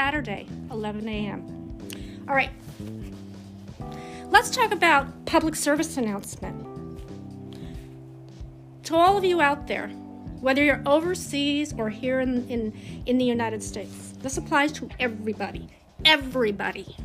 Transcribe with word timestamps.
Saturday, 0.00 0.46
11 0.70 1.06
a.m. 1.10 1.76
All 2.26 2.34
right. 2.34 2.48
Let's 4.30 4.48
talk 4.48 4.72
about 4.72 5.26
public 5.26 5.54
service 5.54 5.98
announcement. 5.98 6.56
To 8.84 8.96
all 8.96 9.18
of 9.18 9.24
you 9.24 9.42
out 9.42 9.66
there, 9.66 9.88
whether 10.40 10.64
you're 10.64 10.82
overseas 10.86 11.74
or 11.76 11.90
here 11.90 12.20
in, 12.20 12.48
in, 12.48 12.72
in 13.04 13.18
the 13.18 13.26
United 13.26 13.62
States, 13.62 14.14
this 14.20 14.38
applies 14.38 14.72
to 14.72 14.88
everybody. 14.98 15.68
Everybody. 16.06 16.96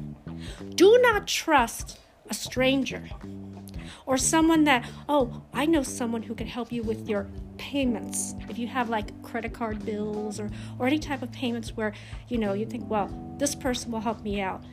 Do 0.75 0.97
not 1.01 1.27
trust 1.27 1.99
a 2.29 2.33
stranger 2.33 3.03
or 4.05 4.17
someone 4.17 4.63
that, 4.63 4.89
oh, 5.09 5.41
I 5.53 5.65
know 5.65 5.83
someone 5.83 6.23
who 6.23 6.33
can 6.33 6.47
help 6.47 6.71
you 6.71 6.81
with 6.81 7.09
your 7.09 7.27
payments. 7.57 8.35
If 8.49 8.57
you 8.57 8.67
have 8.67 8.89
like 8.89 9.21
credit 9.23 9.53
card 9.53 9.85
bills 9.85 10.39
or, 10.39 10.49
or 10.79 10.87
any 10.87 10.99
type 10.99 11.21
of 11.21 11.31
payments 11.31 11.75
where, 11.75 11.93
you 12.27 12.37
know, 12.37 12.53
you 12.53 12.65
think, 12.65 12.89
well, 12.89 13.09
this 13.37 13.55
person 13.55 13.91
will 13.91 13.99
help 13.99 14.21
me 14.23 14.41
out. 14.41 14.63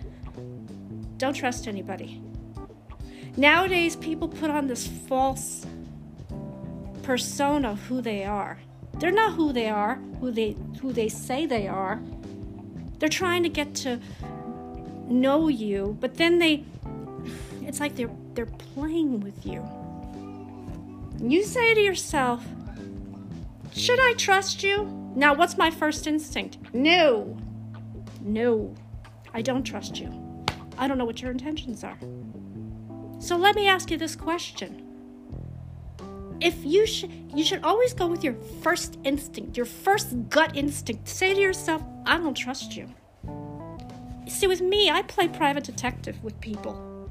Don't 1.19 1.35
trust 1.35 1.69
anybody. 1.69 2.23
Nowadays, 3.37 3.97
people 3.97 4.29
put 4.29 4.51
on 4.51 4.67
this 4.67 4.87
false 4.87 5.67
persona 7.03 7.71
of 7.71 7.81
who 7.83 8.01
they 8.03 8.25
are. 8.25 8.59
They're 8.99 9.11
not 9.11 9.35
who 9.35 9.53
they 9.53 9.69
are, 9.69 9.97
who 10.21 10.31
they 10.31 10.57
who 10.81 10.93
they 10.93 11.09
say 11.09 11.47
they 11.47 11.67
are. 11.67 12.01
They're 12.99 13.09
trying 13.09 13.43
to 13.43 13.49
get 13.49 13.75
to 13.77 14.01
know 15.09 15.49
you, 15.49 15.97
but 16.01 16.17
then 16.17 16.39
they 16.39 16.65
it's 17.63 17.81
like 17.81 17.97
they're 17.97 18.11
they're 18.35 18.47
playing 18.47 19.21
with 19.21 19.47
you. 19.47 19.67
You 21.21 21.45
say 21.45 21.75
to 21.75 21.81
yourself, 21.81 22.45
should 23.75 23.99
I 24.01 24.13
trust 24.15 24.63
you? 24.63 24.85
Now, 25.15 25.35
what's 25.35 25.57
my 25.57 25.71
first 25.71 26.07
instinct? 26.07 26.59
No. 26.75 27.37
No. 28.21 28.75
I 29.35 29.43
don't 29.43 29.63
trust 29.63 29.99
you. 29.99 30.45
I 30.79 30.87
don't 30.87 30.99
know 30.99 31.05
what 31.05 31.23
your 31.23 31.31
intentions 31.31 31.83
are. 31.83 31.99
So 33.19 33.37
let 33.37 33.57
me 33.57 33.69
ask 33.69 33.91
you 33.91 33.97
this 33.97 34.15
question. 34.17 34.83
If 36.41 36.65
you 36.65 36.87
should 36.87 37.11
you 37.35 37.45
should 37.45 37.63
always 37.63 37.95
go 37.95 38.07
with 38.07 38.23
your 38.23 38.35
first 38.63 38.99
instinct, 39.05 39.57
your 39.57 39.65
first 39.65 40.29
gut 40.29 40.57
instinct. 40.57 41.09
Say 41.09 41.35
to 41.35 41.41
yourself, 41.41 41.83
I 42.05 42.19
don't 42.19 42.35
trust 42.35 42.77
you. 42.77 42.89
See, 44.29 44.47
with 44.47 44.61
me, 44.61 44.91
I 44.91 45.03
play 45.03 45.29
private 45.29 45.65
detective 45.65 46.23
with 46.23 46.39
people. 46.41 47.09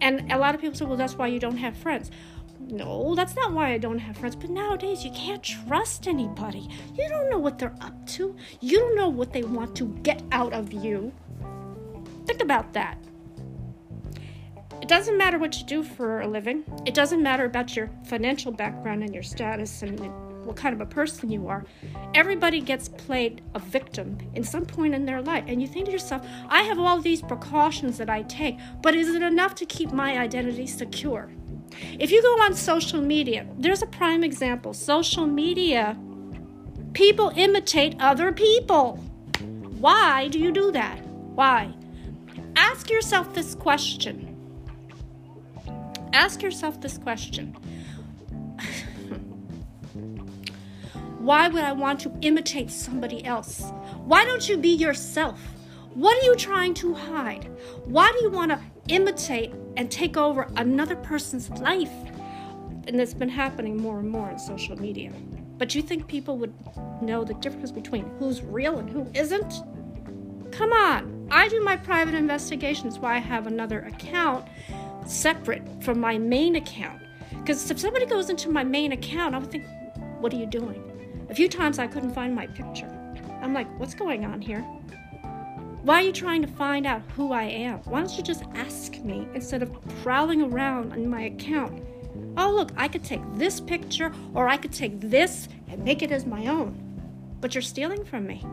And 0.00 0.30
a 0.30 0.38
lot 0.38 0.54
of 0.54 0.60
people 0.60 0.76
say, 0.76 0.84
well, 0.84 0.96
that's 0.96 1.14
why 1.14 1.26
you 1.26 1.40
don't 1.40 1.56
have 1.56 1.76
friends. 1.76 2.10
No, 2.58 3.14
that's 3.14 3.36
not 3.36 3.52
why 3.52 3.72
I 3.72 3.78
don't 3.78 3.98
have 3.98 4.16
friends. 4.16 4.36
But 4.36 4.50
nowadays, 4.50 5.04
you 5.04 5.10
can't 5.12 5.42
trust 5.42 6.08
anybody. 6.08 6.68
You 6.94 7.08
don't 7.08 7.30
know 7.30 7.38
what 7.38 7.58
they're 7.58 7.76
up 7.80 8.06
to, 8.08 8.36
you 8.60 8.78
don't 8.78 8.96
know 8.96 9.08
what 9.08 9.32
they 9.32 9.42
want 9.42 9.76
to 9.76 9.86
get 10.02 10.22
out 10.32 10.52
of 10.52 10.72
you. 10.72 11.12
Think 12.26 12.42
about 12.42 12.72
that. 12.72 12.98
It 14.82 14.88
doesn't 14.88 15.16
matter 15.16 15.38
what 15.38 15.58
you 15.58 15.64
do 15.64 15.82
for 15.82 16.20
a 16.20 16.28
living, 16.28 16.64
it 16.84 16.94
doesn't 16.94 17.22
matter 17.22 17.44
about 17.44 17.74
your 17.76 17.90
financial 18.04 18.52
background 18.52 19.02
and 19.02 19.14
your 19.14 19.22
status 19.22 19.82
and 19.82 19.98
what 20.44 20.56
kind 20.56 20.74
of 20.74 20.80
a 20.80 20.86
person 20.86 21.30
you 21.30 21.48
are. 21.48 21.64
Everybody 22.14 22.60
gets 22.60 22.88
played 22.88 23.42
a 23.54 23.58
victim 23.58 24.16
in 24.34 24.44
some 24.44 24.64
point 24.64 24.94
in 24.94 25.04
their 25.04 25.20
life. 25.20 25.44
And 25.48 25.60
you 25.60 25.66
think 25.66 25.86
to 25.86 25.92
yourself, 25.92 26.24
I 26.48 26.62
have 26.62 26.78
all 26.78 27.00
these 27.00 27.20
precautions 27.20 27.98
that 27.98 28.08
I 28.08 28.22
take, 28.22 28.58
but 28.80 28.94
is 28.94 29.08
it 29.14 29.22
enough 29.22 29.54
to 29.56 29.66
keep 29.66 29.92
my 29.92 30.18
identity 30.18 30.66
secure? 30.66 31.30
If 31.98 32.10
you 32.10 32.22
go 32.22 32.42
on 32.42 32.54
social 32.54 33.00
media, 33.00 33.46
there's 33.58 33.82
a 33.82 33.86
prime 33.86 34.22
example. 34.24 34.72
Social 34.74 35.26
media, 35.26 35.96
people 36.92 37.32
imitate 37.36 37.96
other 38.00 38.32
people. 38.32 38.96
Why 39.78 40.28
do 40.28 40.38
you 40.38 40.52
do 40.52 40.72
that? 40.72 41.04
Why? 41.06 41.74
Ask 42.56 42.88
yourself 42.90 43.34
this 43.34 43.54
question. 43.54 44.32
Ask 46.12 46.42
yourself 46.42 46.80
this 46.80 46.96
question 46.96 47.52
Why 51.18 51.48
would 51.48 51.62
I 51.62 51.72
want 51.72 52.00
to 52.00 52.12
imitate 52.22 52.70
somebody 52.70 53.22
else? 53.24 53.70
Why 54.04 54.24
don't 54.24 54.48
you 54.48 54.56
be 54.56 54.70
yourself? 54.70 55.40
What 55.92 56.16
are 56.16 56.24
you 56.24 56.36
trying 56.36 56.72
to 56.74 56.94
hide? 56.94 57.50
Why 57.84 58.10
do 58.12 58.24
you 58.24 58.30
want 58.30 58.52
to 58.52 58.60
imitate 58.88 59.52
and 59.76 59.90
take 59.90 60.16
over 60.16 60.48
another 60.56 60.96
person's 60.96 61.50
life? 61.50 61.92
And 62.86 63.00
it's 63.00 63.14
been 63.14 63.28
happening 63.28 63.76
more 63.76 63.98
and 63.98 64.08
more 64.08 64.30
on 64.30 64.38
social 64.38 64.80
media. 64.80 65.12
But 65.58 65.74
you 65.74 65.82
think 65.82 66.06
people 66.06 66.38
would 66.38 66.54
know 67.02 67.24
the 67.24 67.34
difference 67.34 67.72
between 67.72 68.04
who's 68.18 68.42
real 68.42 68.78
and 68.78 68.88
who 68.88 69.10
isn't? 69.14 69.62
Come 70.52 70.72
on. 70.72 71.28
I 71.30 71.48
do 71.48 71.60
my 71.62 71.76
private 71.76 72.14
investigations 72.14 72.98
why 72.98 73.16
I 73.16 73.18
have 73.18 73.46
another 73.46 73.80
account 73.80 74.46
separate 75.06 75.62
from 75.82 75.98
my 75.98 76.18
main 76.18 76.56
account. 76.56 77.02
Because 77.30 77.70
if 77.70 77.78
somebody 77.78 78.06
goes 78.06 78.30
into 78.30 78.50
my 78.50 78.64
main 78.64 78.92
account, 78.92 79.34
I 79.34 79.38
would 79.38 79.50
think, 79.50 79.66
what 80.20 80.32
are 80.32 80.36
you 80.36 80.46
doing? 80.46 80.82
A 81.28 81.34
few 81.34 81.48
times 81.48 81.78
I 81.78 81.86
couldn't 81.86 82.14
find 82.14 82.34
my 82.34 82.46
picture. 82.46 82.90
I'm 83.42 83.52
like, 83.52 83.68
what's 83.78 83.94
going 83.94 84.24
on 84.24 84.40
here? 84.40 84.64
Why 85.86 86.00
are 86.00 86.06
you 86.06 86.12
trying 86.12 86.42
to 86.42 86.48
find 86.48 86.84
out 86.84 87.00
who 87.14 87.30
I 87.30 87.44
am? 87.44 87.78
Why 87.84 88.00
don't 88.00 88.10
you 88.16 88.22
just 88.24 88.42
ask 88.56 88.98
me 89.04 89.28
instead 89.34 89.62
of 89.62 89.70
prowling 90.02 90.42
around 90.42 90.92
on 90.92 91.06
my 91.06 91.26
account? 91.26 91.80
Oh, 92.36 92.50
look, 92.50 92.72
I 92.76 92.88
could 92.88 93.04
take 93.04 93.20
this 93.34 93.60
picture 93.60 94.12
or 94.34 94.48
I 94.48 94.56
could 94.56 94.72
take 94.72 94.98
this 95.00 95.48
and 95.70 95.84
make 95.84 96.02
it 96.02 96.10
as 96.10 96.26
my 96.26 96.48
own. 96.48 96.74
But 97.40 97.54
you're 97.54 97.62
stealing 97.62 98.04
from 98.04 98.26
me. 98.26 98.44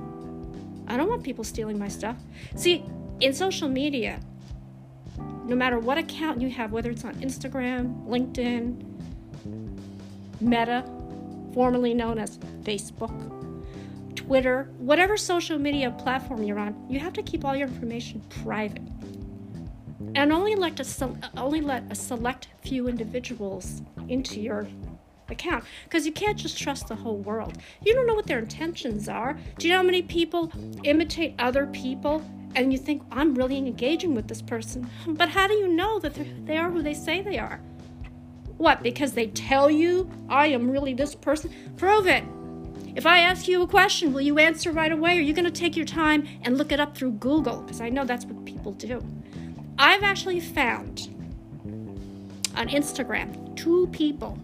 I 0.88 0.96
don't 0.96 1.10
want 1.10 1.24
people 1.24 1.44
stealing 1.44 1.80
my 1.80 1.88
stuff. 1.88 2.18
See, 2.56 2.86
in 3.20 3.34
social 3.34 3.68
media, 3.68 4.20
no 5.18 5.56
matter 5.56 5.80
what 5.80 5.98
account 5.98 6.40
you 6.40 6.52
have, 6.52 6.72
whether 6.72 6.92
it's 6.92 7.04
on 7.04 7.16
Instagram, 7.16 8.06
LinkedIn, 8.06 8.80
Meta, 10.40 10.86
formerly 11.56 11.96
known 11.96 12.20
as 12.20 12.38
Facebook, 12.62 13.43
Twitter, 14.26 14.70
whatever 14.78 15.18
social 15.18 15.60
media 15.60 15.92
platform 15.92 16.44
you're 16.44 16.60
on, 16.60 16.76
you 16.90 17.00
have 17.00 17.14
to 17.14 17.24
keep 17.24 17.44
all 17.44 17.56
your 17.56 17.68
information 17.68 18.22
private. 18.44 18.82
And 20.16 20.32
only 20.32 20.56
let 20.56 20.80
a, 20.80 21.32
only 21.38 21.62
let 21.62 21.84
a 21.92 21.96
select 21.96 22.48
few 22.62 22.88
individuals 22.88 23.82
into 24.08 24.40
your 24.40 24.68
account 25.30 25.66
because 25.86 26.06
you 26.06 26.12
can't 26.12 26.38
just 26.38 26.58
trust 26.58 26.88
the 26.88 26.96
whole 26.96 27.18
world. 27.18 27.58
You 27.84 27.94
don't 27.94 28.08
know 28.08 28.14
what 28.14 28.28
their 28.28 28.40
intentions 28.40 29.10
are. 29.10 29.38
Do 29.58 29.68
you 29.68 29.74
know 29.74 29.80
how 29.80 29.86
many 29.86 30.02
people 30.02 30.52
imitate 30.84 31.36
other 31.40 31.68
people 31.68 32.24
and 32.56 32.72
you 32.72 32.78
think, 32.78 33.02
I'm 33.12 33.36
really 33.36 33.58
engaging 33.58 34.14
with 34.14 34.28
this 34.28 34.42
person? 34.42 34.90
But 35.08 35.30
how 35.30 35.48
do 35.48 35.56
you 35.56 35.68
know 35.68 36.00
that 36.00 36.16
they 36.46 36.58
are 36.58 36.70
who 36.70 36.82
they 36.82 36.94
say 36.94 37.22
they 37.22 37.40
are? 37.40 37.60
What, 38.58 38.84
because 38.84 39.14
they 39.14 39.28
tell 39.28 39.70
you 39.70 40.10
I 40.30 40.48
am 40.48 40.70
really 40.70 40.94
this 40.94 41.16
person? 41.16 41.52
Prove 41.76 42.08
it. 42.08 42.24
If 42.96 43.08
I 43.08 43.20
ask 43.20 43.48
you 43.48 43.64
a 43.64 43.68
question, 43.68 44.14
will 44.14 44.22
you 44.22 44.38
answer 44.38 44.72
right 44.72 44.92
away? 44.92 45.18
Or 45.18 45.20
are 45.20 45.24
you 45.24 45.34
going 45.34 45.46
to 45.46 45.52
take 45.52 45.76
your 45.76 45.86
time 45.86 46.28
and 46.44 46.58
look 46.58 46.72
it 46.72 46.80
up 46.80 46.96
through 46.96 47.14
Google? 47.14 47.62
Because 47.62 47.82
I 47.82 47.90
know 47.90 48.06
that's 48.06 48.26
what 48.26 48.46
people 48.46 48.72
do. 48.74 49.04
I've 49.80 50.04
actually 50.04 50.40
found 50.40 51.10
on 52.56 52.70
Instagram 52.70 53.56
two 53.56 53.88
people 53.88 54.38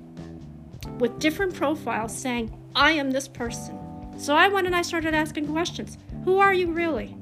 with 0.97 1.19
different 1.19 1.53
profiles 1.53 2.17
saying, 2.17 2.51
I 2.75 2.91
am 2.91 3.11
this 3.11 3.27
person. 3.27 3.77
So 4.17 4.35
I 4.35 4.47
went 4.47 4.65
and 4.65 4.75
I 4.75 4.81
started 4.81 5.13
asking 5.13 5.47
questions. 5.47 5.97
Who 6.25 6.39
are 6.39 6.53
you 6.53 6.71
really? 6.71 7.15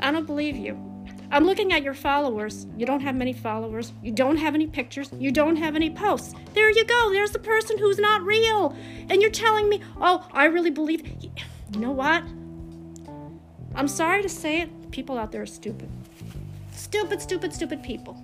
I 0.00 0.10
don't 0.10 0.26
believe 0.26 0.56
you. 0.56 0.74
I'm 1.34 1.46
looking 1.46 1.72
at 1.72 1.82
your 1.82 1.94
followers. 1.94 2.64
You 2.76 2.86
don't 2.86 3.00
have 3.00 3.16
many 3.16 3.32
followers. 3.32 3.92
You 4.04 4.12
don't 4.12 4.36
have 4.36 4.54
any 4.54 4.68
pictures. 4.68 5.10
You 5.18 5.32
don't 5.32 5.56
have 5.56 5.74
any 5.74 5.90
posts. 5.90 6.32
There 6.52 6.70
you 6.70 6.84
go. 6.84 7.10
There's 7.10 7.32
the 7.32 7.40
person 7.40 7.76
who's 7.76 7.98
not 7.98 8.22
real. 8.22 8.76
And 9.10 9.20
you're 9.20 9.32
telling 9.32 9.68
me, 9.68 9.82
oh, 10.00 10.28
I 10.32 10.44
really 10.44 10.70
believe. 10.70 11.04
You 11.72 11.80
know 11.80 11.90
what? 11.90 12.22
I'm 13.74 13.88
sorry 13.88 14.22
to 14.22 14.28
say 14.28 14.60
it. 14.60 14.92
People 14.92 15.18
out 15.18 15.32
there 15.32 15.42
are 15.42 15.46
stupid. 15.46 15.88
Stupid, 16.70 17.20
stupid, 17.20 17.52
stupid 17.52 17.82
people. 17.82 18.16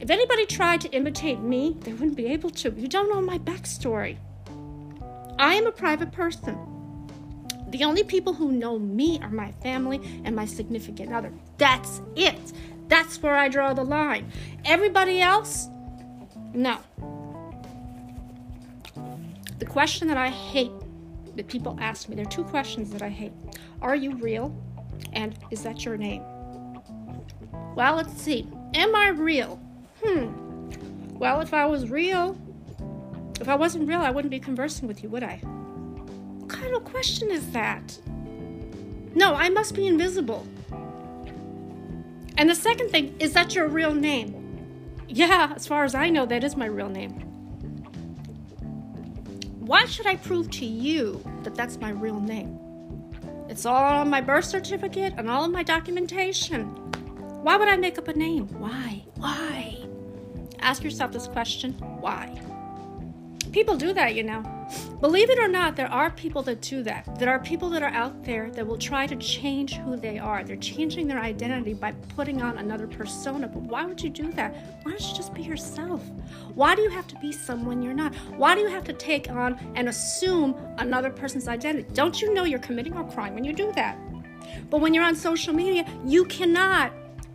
If 0.00 0.08
anybody 0.08 0.46
tried 0.46 0.80
to 0.80 0.88
imitate 0.92 1.40
me, 1.40 1.76
they 1.80 1.92
wouldn't 1.92 2.16
be 2.16 2.28
able 2.28 2.48
to. 2.50 2.70
You 2.70 2.88
don't 2.88 3.10
know 3.10 3.20
my 3.20 3.38
backstory. 3.38 4.16
I 5.38 5.56
am 5.56 5.66
a 5.66 5.72
private 5.72 6.10
person. 6.10 6.73
The 7.74 7.82
only 7.82 8.04
people 8.04 8.32
who 8.32 8.52
know 8.52 8.78
me 8.78 9.18
are 9.20 9.30
my 9.30 9.50
family 9.60 10.00
and 10.22 10.36
my 10.36 10.44
significant 10.44 11.12
other. 11.12 11.32
That's 11.58 12.00
it. 12.14 12.52
That's 12.86 13.20
where 13.20 13.34
I 13.34 13.48
draw 13.48 13.74
the 13.74 13.82
line. 13.82 14.30
Everybody 14.64 15.20
else, 15.20 15.66
no. 16.52 16.78
The 19.58 19.66
question 19.66 20.06
that 20.06 20.16
I 20.16 20.28
hate 20.28 20.70
that 21.34 21.48
people 21.48 21.76
ask 21.80 22.08
me, 22.08 22.14
there 22.14 22.24
are 22.24 22.30
two 22.30 22.44
questions 22.44 22.90
that 22.92 23.02
I 23.02 23.08
hate. 23.08 23.32
Are 23.82 23.96
you 23.96 24.14
real? 24.18 24.56
And 25.12 25.36
is 25.50 25.64
that 25.64 25.84
your 25.84 25.96
name? 25.96 26.22
Well, 27.74 27.96
let's 27.96 28.12
see. 28.12 28.46
Am 28.74 28.94
I 28.94 29.08
real? 29.08 29.56
Hmm. 30.00 30.68
Well, 31.18 31.40
if 31.40 31.52
I 31.52 31.66
was 31.66 31.90
real, 31.90 32.38
if 33.40 33.48
I 33.48 33.56
wasn't 33.56 33.88
real, 33.88 34.00
I 34.00 34.12
wouldn't 34.12 34.30
be 34.30 34.38
conversing 34.38 34.86
with 34.86 35.02
you, 35.02 35.08
would 35.08 35.24
I? 35.24 35.42
Kind 36.64 36.76
of 36.76 36.84
question 36.84 37.30
is 37.30 37.50
that? 37.50 37.98
No, 39.14 39.34
I 39.34 39.50
must 39.50 39.74
be 39.74 39.86
invisible. 39.86 40.46
And 42.38 42.48
the 42.48 42.54
second 42.54 42.88
thing, 42.88 43.14
is 43.18 43.34
that 43.34 43.54
your 43.54 43.68
real 43.68 43.94
name? 43.94 44.34
Yeah, 45.06 45.52
as 45.54 45.66
far 45.66 45.84
as 45.84 45.94
I 45.94 46.08
know, 46.08 46.24
that 46.24 46.42
is 46.42 46.56
my 46.56 46.64
real 46.64 46.88
name. 46.88 47.12
Why 49.60 49.84
should 49.84 50.06
I 50.06 50.16
prove 50.16 50.50
to 50.52 50.64
you 50.64 51.22
that 51.42 51.54
that's 51.54 51.78
my 51.78 51.90
real 51.90 52.18
name? 52.18 52.58
It's 53.50 53.66
all 53.66 54.00
on 54.00 54.08
my 54.08 54.22
birth 54.22 54.46
certificate 54.46 55.14
and 55.18 55.30
all 55.30 55.44
of 55.44 55.52
my 55.52 55.62
documentation. 55.62 56.64
Why 57.42 57.56
would 57.56 57.68
I 57.68 57.76
make 57.76 57.98
up 57.98 58.08
a 58.08 58.14
name? 58.14 58.48
Why? 58.58 59.04
Why? 59.16 59.84
Ask 60.60 60.82
yourself 60.82 61.12
this 61.12 61.28
question 61.28 61.74
why? 62.00 62.40
People 63.54 63.76
do 63.76 63.92
that, 63.92 64.16
you 64.16 64.24
know. 64.24 64.42
Believe 65.00 65.30
it 65.30 65.38
or 65.38 65.46
not, 65.46 65.76
there 65.76 65.86
are 65.86 66.10
people 66.10 66.42
that 66.42 66.60
do 66.60 66.82
that. 66.82 67.08
There 67.20 67.30
are 67.30 67.38
people 67.38 67.70
that 67.70 67.84
are 67.84 67.90
out 67.90 68.24
there 68.24 68.50
that 68.50 68.66
will 68.66 68.76
try 68.76 69.06
to 69.06 69.14
change 69.14 69.74
who 69.76 69.96
they 69.96 70.18
are. 70.18 70.42
They're 70.42 70.56
changing 70.56 71.06
their 71.06 71.20
identity 71.20 71.72
by 71.72 71.92
putting 72.16 72.42
on 72.42 72.58
another 72.58 72.88
persona. 72.88 73.46
But 73.46 73.62
why 73.62 73.86
would 73.86 74.02
you 74.02 74.10
do 74.10 74.32
that? 74.32 74.80
Why 74.82 74.90
don't 74.90 75.00
you 75.00 75.14
just 75.14 75.32
be 75.32 75.42
yourself? 75.42 76.02
Why 76.56 76.74
do 76.74 76.82
you 76.82 76.90
have 76.90 77.06
to 77.06 77.18
be 77.20 77.30
someone 77.30 77.80
you're 77.80 77.94
not? 77.94 78.12
Why 78.36 78.56
do 78.56 78.60
you 78.60 78.66
have 78.66 78.82
to 78.86 78.92
take 78.92 79.30
on 79.30 79.56
and 79.76 79.88
assume 79.88 80.56
another 80.78 81.10
person's 81.10 81.46
identity? 81.46 81.88
Don't 81.94 82.20
you 82.20 82.34
know 82.34 82.42
you're 82.42 82.58
committing 82.58 82.96
a 82.96 83.04
crime 83.04 83.34
when 83.36 83.44
you 83.44 83.52
do 83.52 83.70
that? 83.76 83.96
But 84.68 84.80
when 84.80 84.92
you're 84.94 85.04
on 85.04 85.14
social 85.14 85.54
media, 85.54 85.86
you 86.04 86.24
cannot 86.24 86.92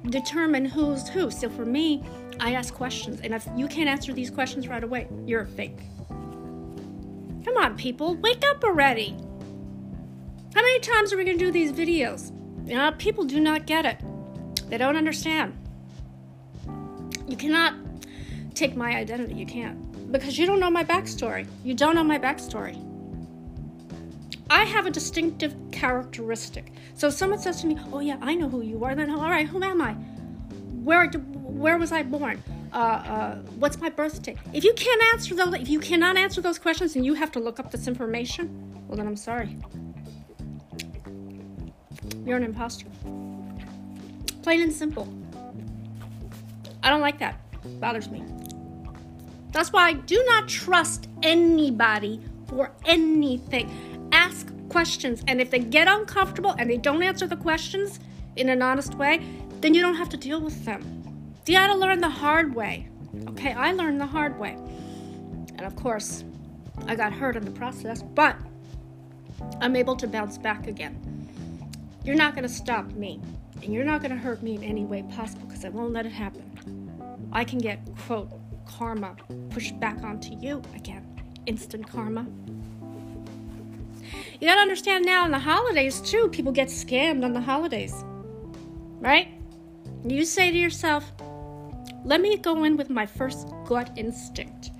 determine 0.09 0.65
who's 0.65 1.07
who. 1.07 1.31
So 1.31 1.49
for 1.49 1.63
me, 1.63 2.03
I 2.41 2.55
ask 2.55 2.73
questions, 2.73 3.21
and 3.21 3.33
if 3.33 3.47
you 3.55 3.69
can't 3.69 3.87
answer 3.87 4.11
these 4.11 4.29
questions 4.29 4.67
right 4.67 4.83
away, 4.83 5.07
you're 5.25 5.43
a 5.43 5.47
fake. 5.47 5.79
Come 7.45 7.57
on, 7.57 7.77
people, 7.77 8.15
wake 8.15 8.43
up 8.49 8.63
already. 8.63 9.15
How 10.53 10.61
many 10.61 10.79
times 10.79 11.13
are 11.13 11.17
we 11.17 11.23
going 11.23 11.37
to 11.37 11.45
do 11.45 11.51
these 11.51 11.71
videos? 11.71 12.31
You 12.67 12.75
know, 12.75 12.91
people 12.97 13.23
do 13.23 13.39
not 13.39 13.65
get 13.65 13.85
it. 13.85 14.01
They 14.69 14.77
don't 14.77 14.95
understand. 14.95 15.53
You 17.27 17.37
cannot 17.37 17.75
take 18.55 18.75
my 18.75 18.95
identity. 18.95 19.35
You 19.35 19.45
can't. 19.45 20.11
Because 20.11 20.37
you 20.37 20.45
don't 20.45 20.59
know 20.59 20.69
my 20.69 20.83
backstory. 20.83 21.47
You 21.63 21.73
don't 21.73 21.95
know 21.95 22.03
my 22.03 22.19
backstory. 22.19 22.77
I 24.49 24.63
have 24.63 24.87
a 24.87 24.89
distinctive 24.89 25.55
characteristic. 25.71 26.71
So 26.95 27.07
if 27.07 27.13
someone 27.13 27.39
says 27.39 27.61
to 27.61 27.67
me, 27.67 27.77
"Oh 27.93 27.99
yeah, 27.99 28.17
I 28.19 28.33
know 28.33 28.49
who 28.49 28.61
you 28.61 28.83
are," 28.83 28.95
then 28.95 29.11
all 29.11 29.29
right, 29.29 29.47
who 29.47 29.63
am 29.63 29.81
I? 29.81 29.93
Where 30.83 31.07
where 31.07 31.77
was 31.77 31.91
I 31.91 32.01
born? 32.01 32.43
Uh, 32.73 32.75
uh, 32.75 33.35
what's 33.57 33.79
my 33.79 33.89
birthday? 33.89 34.35
If 34.53 34.63
you 34.63 34.73
can't 34.73 35.01
answer 35.13 35.35
those, 35.35 35.53
if 35.55 35.69
you 35.69 35.79
cannot 35.79 36.17
answer 36.17 36.41
those 36.41 36.59
questions, 36.59 36.95
and 36.95 37.05
you 37.05 37.13
have 37.13 37.31
to 37.33 37.39
look 37.39 37.59
up 37.59 37.71
this 37.71 37.87
information, 37.87 38.83
well 38.87 38.97
then 38.97 39.07
I'm 39.07 39.15
sorry. 39.15 39.57
You're 42.25 42.37
an 42.37 42.43
imposter. 42.43 42.85
Plain 44.43 44.61
and 44.61 44.73
simple. 44.73 45.07
I 46.83 46.89
don't 46.89 47.01
like 47.01 47.19
that. 47.19 47.39
It 47.63 47.79
bothers 47.79 48.09
me. 48.09 48.23
That's 49.51 49.73
why 49.73 49.89
I 49.89 49.93
do 49.93 50.23
not 50.27 50.47
trust 50.47 51.09
anybody 51.23 52.21
for 52.47 52.71
anything. 52.85 54.09
Ask 54.11 54.47
questions, 54.69 55.23
and 55.27 55.41
if 55.41 55.49
they 55.49 55.59
get 55.59 55.87
uncomfortable 55.87 56.55
and 56.57 56.69
they 56.69 56.77
don't 56.77 57.01
answer 57.01 57.27
the 57.27 57.35
questions 57.35 57.99
in 58.35 58.49
an 58.49 58.61
honest 58.61 58.95
way, 58.95 59.21
then 59.61 59.73
you 59.73 59.81
don't 59.81 59.95
have 59.95 60.09
to 60.09 60.17
deal 60.17 60.39
with 60.39 60.65
them. 60.65 60.98
You 61.49 61.55
got 61.55 61.73
to 61.73 61.75
learn 61.75 61.99
the 61.99 62.07
hard 62.07 62.53
way. 62.53 62.87
Okay, 63.29 63.53
I 63.53 63.71
learned 63.71 63.99
the 63.99 64.05
hard 64.05 64.37
way. 64.37 64.51
And 65.55 65.61
of 65.61 65.75
course, 65.75 66.23
I 66.85 66.93
got 66.93 67.11
hurt 67.11 67.35
in 67.35 67.43
the 67.43 67.49
process, 67.49 68.03
but 68.03 68.35
I'm 69.59 69.75
able 69.75 69.95
to 69.95 70.07
bounce 70.07 70.37
back 70.37 70.67
again. 70.67 71.27
You're 72.03 72.15
not 72.15 72.35
going 72.35 72.43
to 72.43 72.53
stop 72.53 72.91
me, 72.91 73.19
and 73.63 73.73
you're 73.73 73.83
not 73.83 74.01
going 74.01 74.11
to 74.11 74.17
hurt 74.17 74.43
me 74.43 74.57
in 74.57 74.63
any 74.63 74.85
way 74.85 75.01
possible 75.01 75.47
because 75.47 75.65
I 75.65 75.69
won't 75.69 75.91
let 75.91 76.05
it 76.05 76.11
happen. 76.11 77.27
I 77.31 77.43
can 77.45 77.57
get, 77.57 77.79
quote, 78.05 78.29
karma 78.67 79.15
pushed 79.49 79.79
back 79.79 80.03
onto 80.03 80.35
you 80.39 80.61
again. 80.75 81.03
Instant 81.47 81.89
karma. 81.89 82.27
You 84.39 84.47
gotta 84.47 84.61
understand 84.61 85.03
now 85.03 85.25
in 85.25 85.31
the 85.31 85.39
holidays, 85.39 85.99
too, 85.99 86.29
people 86.29 86.51
get 86.51 86.67
scammed 86.67 87.25
on 87.25 87.33
the 87.33 87.41
holidays. 87.41 88.05
Right? 88.99 89.29
You 90.05 90.25
say 90.25 90.51
to 90.51 90.57
yourself, 90.57 91.11
let 92.03 92.21
me 92.21 92.37
go 92.37 92.63
in 92.63 92.77
with 92.77 92.89
my 92.89 93.05
first 93.05 93.49
gut 93.65 93.91
instinct. 93.95 94.71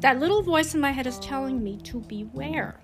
That 0.00 0.20
little 0.20 0.42
voice 0.42 0.74
in 0.74 0.80
my 0.80 0.90
head 0.90 1.06
is 1.06 1.18
telling 1.18 1.62
me 1.62 1.78
to 1.78 2.00
beware. 2.00 2.80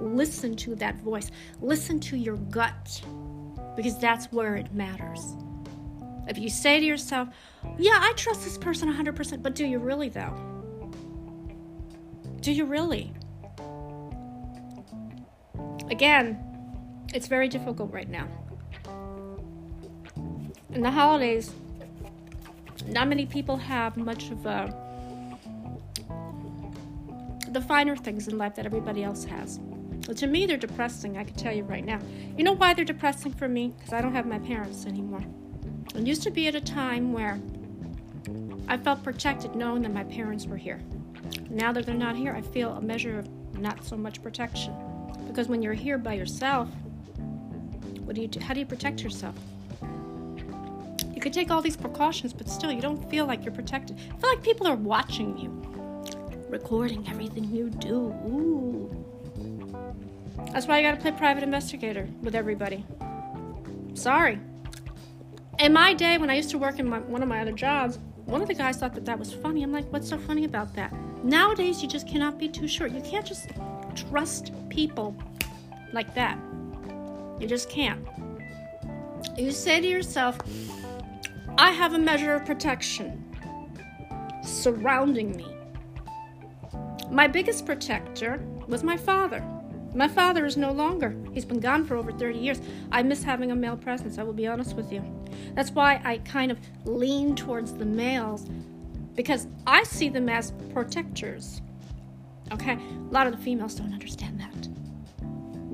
Listen 0.00 0.54
to 0.56 0.74
that 0.76 0.96
voice. 0.96 1.30
Listen 1.60 1.98
to 2.00 2.16
your 2.16 2.36
gut 2.36 3.02
because 3.76 3.98
that's 3.98 4.26
where 4.32 4.56
it 4.56 4.72
matters. 4.74 5.36
If 6.26 6.36
you 6.38 6.50
say 6.50 6.78
to 6.78 6.84
yourself, 6.84 7.28
Yeah, 7.78 7.98
I 8.00 8.12
trust 8.16 8.44
this 8.44 8.58
person 8.58 8.92
100%, 8.92 9.42
but 9.42 9.54
do 9.54 9.64
you 9.64 9.78
really 9.78 10.08
though? 10.08 10.34
Do 12.40 12.52
you 12.52 12.64
really? 12.66 13.12
Again, 15.90 16.38
it's 17.14 17.28
very 17.28 17.48
difficult 17.48 17.92
right 17.92 18.08
now. 18.08 18.28
In 20.70 20.82
the 20.82 20.90
holidays, 20.90 21.50
not 22.90 23.08
many 23.08 23.26
people 23.26 23.56
have 23.56 23.96
much 23.96 24.30
of 24.30 24.46
a, 24.46 24.74
the 27.50 27.60
finer 27.60 27.96
things 27.96 28.28
in 28.28 28.38
life 28.38 28.54
that 28.56 28.66
everybody 28.66 29.04
else 29.04 29.24
has. 29.24 29.60
To 30.16 30.26
me, 30.26 30.46
they're 30.46 30.56
depressing, 30.56 31.18
I 31.18 31.24
can 31.24 31.34
tell 31.34 31.54
you 31.54 31.64
right 31.64 31.84
now. 31.84 32.00
You 32.36 32.44
know 32.44 32.54
why 32.54 32.72
they're 32.72 32.84
depressing 32.84 33.32
for 33.32 33.48
me? 33.48 33.74
Because 33.76 33.92
I 33.92 34.00
don't 34.00 34.14
have 34.14 34.26
my 34.26 34.38
parents 34.38 34.86
anymore. 34.86 35.22
It 35.94 36.06
used 36.06 36.22
to 36.22 36.30
be 36.30 36.46
at 36.46 36.54
a 36.54 36.60
time 36.60 37.12
where 37.12 37.38
I 38.68 38.76
felt 38.76 39.02
protected 39.02 39.54
knowing 39.54 39.82
that 39.82 39.92
my 39.92 40.04
parents 40.04 40.46
were 40.46 40.56
here. 40.56 40.80
Now 41.50 41.72
that 41.72 41.86
they're 41.86 41.94
not 41.94 42.16
here, 42.16 42.34
I 42.34 42.40
feel 42.40 42.72
a 42.72 42.80
measure 42.80 43.18
of 43.18 43.28
not 43.58 43.84
so 43.84 43.96
much 43.96 44.22
protection. 44.22 44.74
Because 45.26 45.48
when 45.48 45.62
you're 45.62 45.74
here 45.74 45.98
by 45.98 46.14
yourself, 46.14 46.68
what 48.04 48.14
do 48.14 48.22
you 48.22 48.28
do? 48.28 48.40
How 48.40 48.54
do 48.54 48.60
you 48.60 48.66
protect 48.66 49.02
yourself? 49.02 49.34
You 51.18 51.22
could 51.22 51.32
take 51.32 51.50
all 51.50 51.60
these 51.60 51.76
precautions, 51.76 52.32
but 52.32 52.48
still, 52.48 52.70
you 52.70 52.80
don't 52.80 53.10
feel 53.10 53.26
like 53.26 53.44
you're 53.44 53.52
protected. 53.52 53.98
I 53.98 54.16
feel 54.18 54.30
like 54.30 54.40
people 54.40 54.68
are 54.68 54.76
watching 54.76 55.36
you, 55.36 55.50
recording 56.48 57.08
everything 57.08 57.42
you 57.42 57.70
do. 57.70 58.14
Ooh. 58.28 59.04
That's 60.52 60.68
why 60.68 60.78
you 60.78 60.86
gotta 60.86 61.00
play 61.00 61.10
private 61.10 61.42
investigator 61.42 62.08
with 62.22 62.36
everybody. 62.36 62.86
Sorry. 63.94 64.38
In 65.58 65.72
my 65.72 65.92
day, 65.92 66.18
when 66.18 66.30
I 66.30 66.36
used 66.36 66.50
to 66.50 66.58
work 66.58 66.78
in 66.78 66.88
my, 66.88 67.00
one 67.00 67.20
of 67.20 67.28
my 67.28 67.40
other 67.40 67.50
jobs, 67.50 67.98
one 68.26 68.40
of 68.40 68.46
the 68.46 68.54
guys 68.54 68.76
thought 68.76 68.94
that 68.94 69.04
that 69.06 69.18
was 69.18 69.32
funny. 69.32 69.64
I'm 69.64 69.72
like, 69.72 69.92
what's 69.92 70.08
so 70.08 70.18
funny 70.18 70.44
about 70.44 70.72
that? 70.76 70.92
Nowadays, 71.24 71.82
you 71.82 71.88
just 71.88 72.06
cannot 72.06 72.38
be 72.38 72.48
too 72.48 72.68
sure. 72.68 72.86
You 72.86 73.00
can't 73.00 73.26
just 73.26 73.50
trust 73.96 74.52
people 74.68 75.16
like 75.92 76.14
that. 76.14 76.38
You 77.40 77.48
just 77.48 77.68
can't. 77.68 78.06
You 79.36 79.50
say 79.50 79.80
to 79.80 79.86
yourself, 79.88 80.38
I 81.60 81.72
have 81.72 81.92
a 81.92 81.98
measure 81.98 82.34
of 82.34 82.46
protection 82.46 83.24
surrounding 84.44 85.36
me. 85.36 85.44
My 87.10 87.26
biggest 87.26 87.66
protector 87.66 88.40
was 88.68 88.84
my 88.84 88.96
father. 88.96 89.42
My 89.92 90.06
father 90.06 90.46
is 90.46 90.56
no 90.56 90.70
longer. 90.70 91.16
He's 91.32 91.44
been 91.44 91.58
gone 91.58 91.84
for 91.84 91.96
over 91.96 92.12
30 92.12 92.38
years. 92.38 92.60
I 92.92 93.02
miss 93.02 93.24
having 93.24 93.50
a 93.50 93.56
male 93.56 93.76
presence, 93.76 94.18
I 94.18 94.22
will 94.22 94.32
be 94.32 94.46
honest 94.46 94.76
with 94.76 94.92
you. 94.92 95.02
That's 95.56 95.72
why 95.72 96.00
I 96.04 96.18
kind 96.18 96.52
of 96.52 96.60
lean 96.84 97.34
towards 97.34 97.74
the 97.74 97.84
males 97.84 98.46
because 99.16 99.48
I 99.66 99.82
see 99.82 100.08
them 100.08 100.28
as 100.28 100.52
protectors. 100.72 101.60
Okay? 102.52 102.74
A 102.74 103.12
lot 103.12 103.26
of 103.26 103.36
the 103.36 103.42
females 103.42 103.74
don't 103.74 103.92
understand 103.92 104.40
that. 104.40 104.68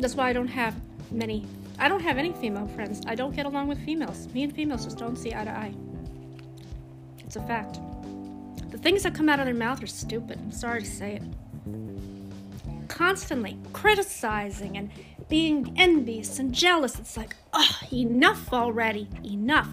That's 0.00 0.14
why 0.14 0.30
I 0.30 0.32
don't 0.32 0.48
have 0.48 0.80
many 1.10 1.44
I 1.78 1.88
don't 1.88 2.00
have 2.00 2.18
any 2.18 2.32
female 2.32 2.66
friends. 2.68 3.02
I 3.06 3.14
don't 3.14 3.34
get 3.34 3.46
along 3.46 3.68
with 3.68 3.84
females. 3.84 4.28
Me 4.32 4.42
and 4.42 4.54
females 4.54 4.84
just 4.84 4.98
don't 4.98 5.16
see 5.16 5.34
eye 5.34 5.44
to 5.44 5.50
eye. 5.50 5.74
It's 7.18 7.36
a 7.36 7.42
fact. 7.42 7.80
The 8.70 8.78
things 8.78 9.02
that 9.02 9.14
come 9.14 9.28
out 9.28 9.38
of 9.38 9.46
their 9.46 9.54
mouth 9.54 9.82
are 9.82 9.86
stupid. 9.86 10.38
I'm 10.38 10.52
sorry 10.52 10.82
to 10.82 10.88
say 10.88 11.14
it. 11.16 11.22
Constantly 12.88 13.58
criticizing 13.72 14.76
and 14.76 14.90
being 15.28 15.72
envious 15.76 16.38
and 16.38 16.52
jealous. 16.52 16.98
It's 16.98 17.16
like, 17.16 17.34
oh, 17.52 17.78
enough 17.92 18.52
already. 18.52 19.08
Enough. 19.24 19.68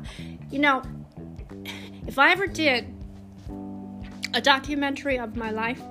You 0.49 0.59
know, 0.59 0.81
if 2.07 2.17
I 2.17 2.31
ever 2.31 2.47
did 2.47 2.93
a 4.33 4.41
documentary 4.41 5.19
of 5.19 5.35
my 5.35 5.51
life, 5.51 5.81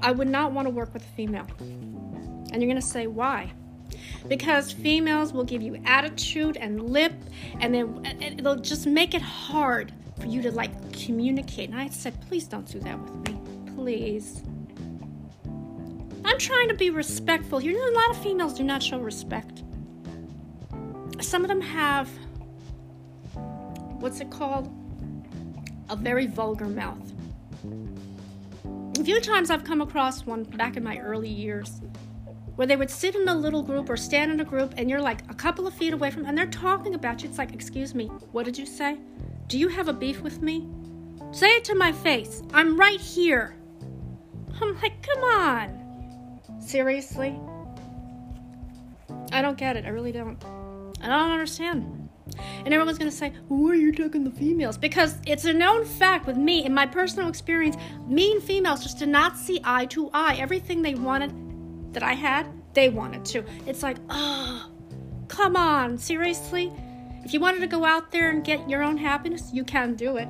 I 0.00 0.12
would 0.12 0.28
not 0.28 0.52
want 0.52 0.66
to 0.66 0.70
work 0.70 0.94
with 0.94 1.02
a 1.02 1.10
female. 1.10 1.46
And 1.60 2.54
you're 2.54 2.70
going 2.70 2.76
to 2.76 2.82
say, 2.82 3.06
why? 3.06 3.52
Because 4.28 4.72
females 4.72 5.32
will 5.32 5.44
give 5.44 5.62
you 5.62 5.80
attitude 5.84 6.56
and 6.56 6.90
lip 6.90 7.12
and 7.60 7.74
then 7.74 8.04
it'll 8.20 8.56
just 8.56 8.86
make 8.86 9.14
it 9.14 9.22
hard 9.22 9.92
for 10.20 10.26
you 10.26 10.42
to 10.42 10.50
like 10.50 10.70
communicate 10.92 11.70
and 11.70 11.78
i 11.78 11.88
said 11.88 12.14
please 12.28 12.46
don't 12.46 12.66
do 12.66 12.78
that 12.80 12.98
with 12.98 13.28
me 13.28 13.40
please 13.74 14.42
i'm 16.24 16.38
trying 16.38 16.68
to 16.68 16.74
be 16.74 16.90
respectful. 16.90 17.60
You 17.60 17.72
know, 17.72 17.88
a 17.88 17.94
lot 17.94 18.10
of 18.10 18.22
females 18.22 18.54
do 18.54 18.64
not 18.64 18.82
show 18.82 18.98
respect. 18.98 19.62
Some 21.20 21.42
of 21.42 21.48
them 21.48 21.60
have, 21.60 22.08
what's 24.00 24.20
it 24.20 24.30
called? 24.30 24.72
A 25.90 25.96
very 25.96 26.26
vulgar 26.26 26.66
mouth. 26.66 27.12
A 28.98 29.04
few 29.04 29.20
times 29.20 29.50
I've 29.50 29.64
come 29.64 29.80
across 29.80 30.26
one 30.26 30.44
back 30.44 30.76
in 30.76 30.82
my 30.82 30.98
early 30.98 31.28
years 31.28 31.80
where 32.62 32.68
they 32.68 32.76
would 32.76 32.88
sit 32.88 33.16
in 33.16 33.26
a 33.26 33.34
little 33.34 33.60
group 33.60 33.90
or 33.90 33.96
stand 33.96 34.30
in 34.30 34.38
a 34.38 34.44
group 34.44 34.72
and 34.76 34.88
you're 34.88 35.00
like 35.00 35.28
a 35.28 35.34
couple 35.34 35.66
of 35.66 35.74
feet 35.74 35.92
away 35.92 36.12
from 36.12 36.24
and 36.26 36.38
they're 36.38 36.46
talking 36.46 36.94
about 36.94 37.20
you. 37.20 37.28
It's 37.28 37.36
like, 37.36 37.52
excuse 37.52 37.92
me, 37.92 38.06
what 38.30 38.44
did 38.44 38.56
you 38.56 38.66
say? 38.66 38.98
Do 39.48 39.58
you 39.58 39.66
have 39.66 39.88
a 39.88 39.92
beef 39.92 40.20
with 40.20 40.40
me? 40.42 40.68
Say 41.32 41.48
it 41.56 41.64
to 41.64 41.74
my 41.74 41.90
face. 41.90 42.40
I'm 42.54 42.78
right 42.78 43.00
here. 43.00 43.56
I'm 44.60 44.80
like, 44.80 45.02
come 45.02 45.24
on. 45.24 46.40
Seriously? 46.60 47.36
I 49.32 49.42
don't 49.42 49.58
get 49.58 49.76
it. 49.76 49.84
I 49.84 49.88
really 49.88 50.12
don't. 50.12 50.40
I 51.02 51.08
don't 51.08 51.32
understand. 51.32 52.08
And 52.64 52.72
everyone's 52.72 52.96
to 52.96 53.10
say, 53.10 53.32
why 53.48 53.70
are 53.70 53.74
you 53.74 53.90
talking 53.90 54.22
the 54.22 54.30
females? 54.30 54.78
Because 54.78 55.16
it's 55.26 55.46
a 55.46 55.52
known 55.52 55.84
fact 55.84 56.28
with 56.28 56.36
me, 56.36 56.64
in 56.64 56.72
my 56.72 56.86
personal 56.86 57.28
experience, 57.28 57.76
mean 58.06 58.40
females 58.40 58.84
just 58.84 59.00
did 59.00 59.08
not 59.08 59.36
see 59.36 59.60
eye 59.64 59.86
to 59.86 60.10
eye. 60.14 60.36
Everything 60.38 60.80
they 60.80 60.94
wanted 60.94 61.34
that 61.92 62.02
I 62.02 62.14
had, 62.14 62.46
they 62.74 62.88
wanted 62.88 63.24
to. 63.26 63.44
It's 63.66 63.82
like, 63.82 63.98
oh, 64.10 64.70
come 65.28 65.56
on, 65.56 65.98
seriously? 65.98 66.72
If 67.24 67.32
you 67.32 67.40
wanted 67.40 67.60
to 67.60 67.66
go 67.66 67.84
out 67.84 68.10
there 68.10 68.30
and 68.30 68.44
get 68.44 68.68
your 68.68 68.82
own 68.82 68.96
happiness, 68.96 69.50
you 69.52 69.64
can 69.64 69.94
do 69.94 70.16
it. 70.16 70.28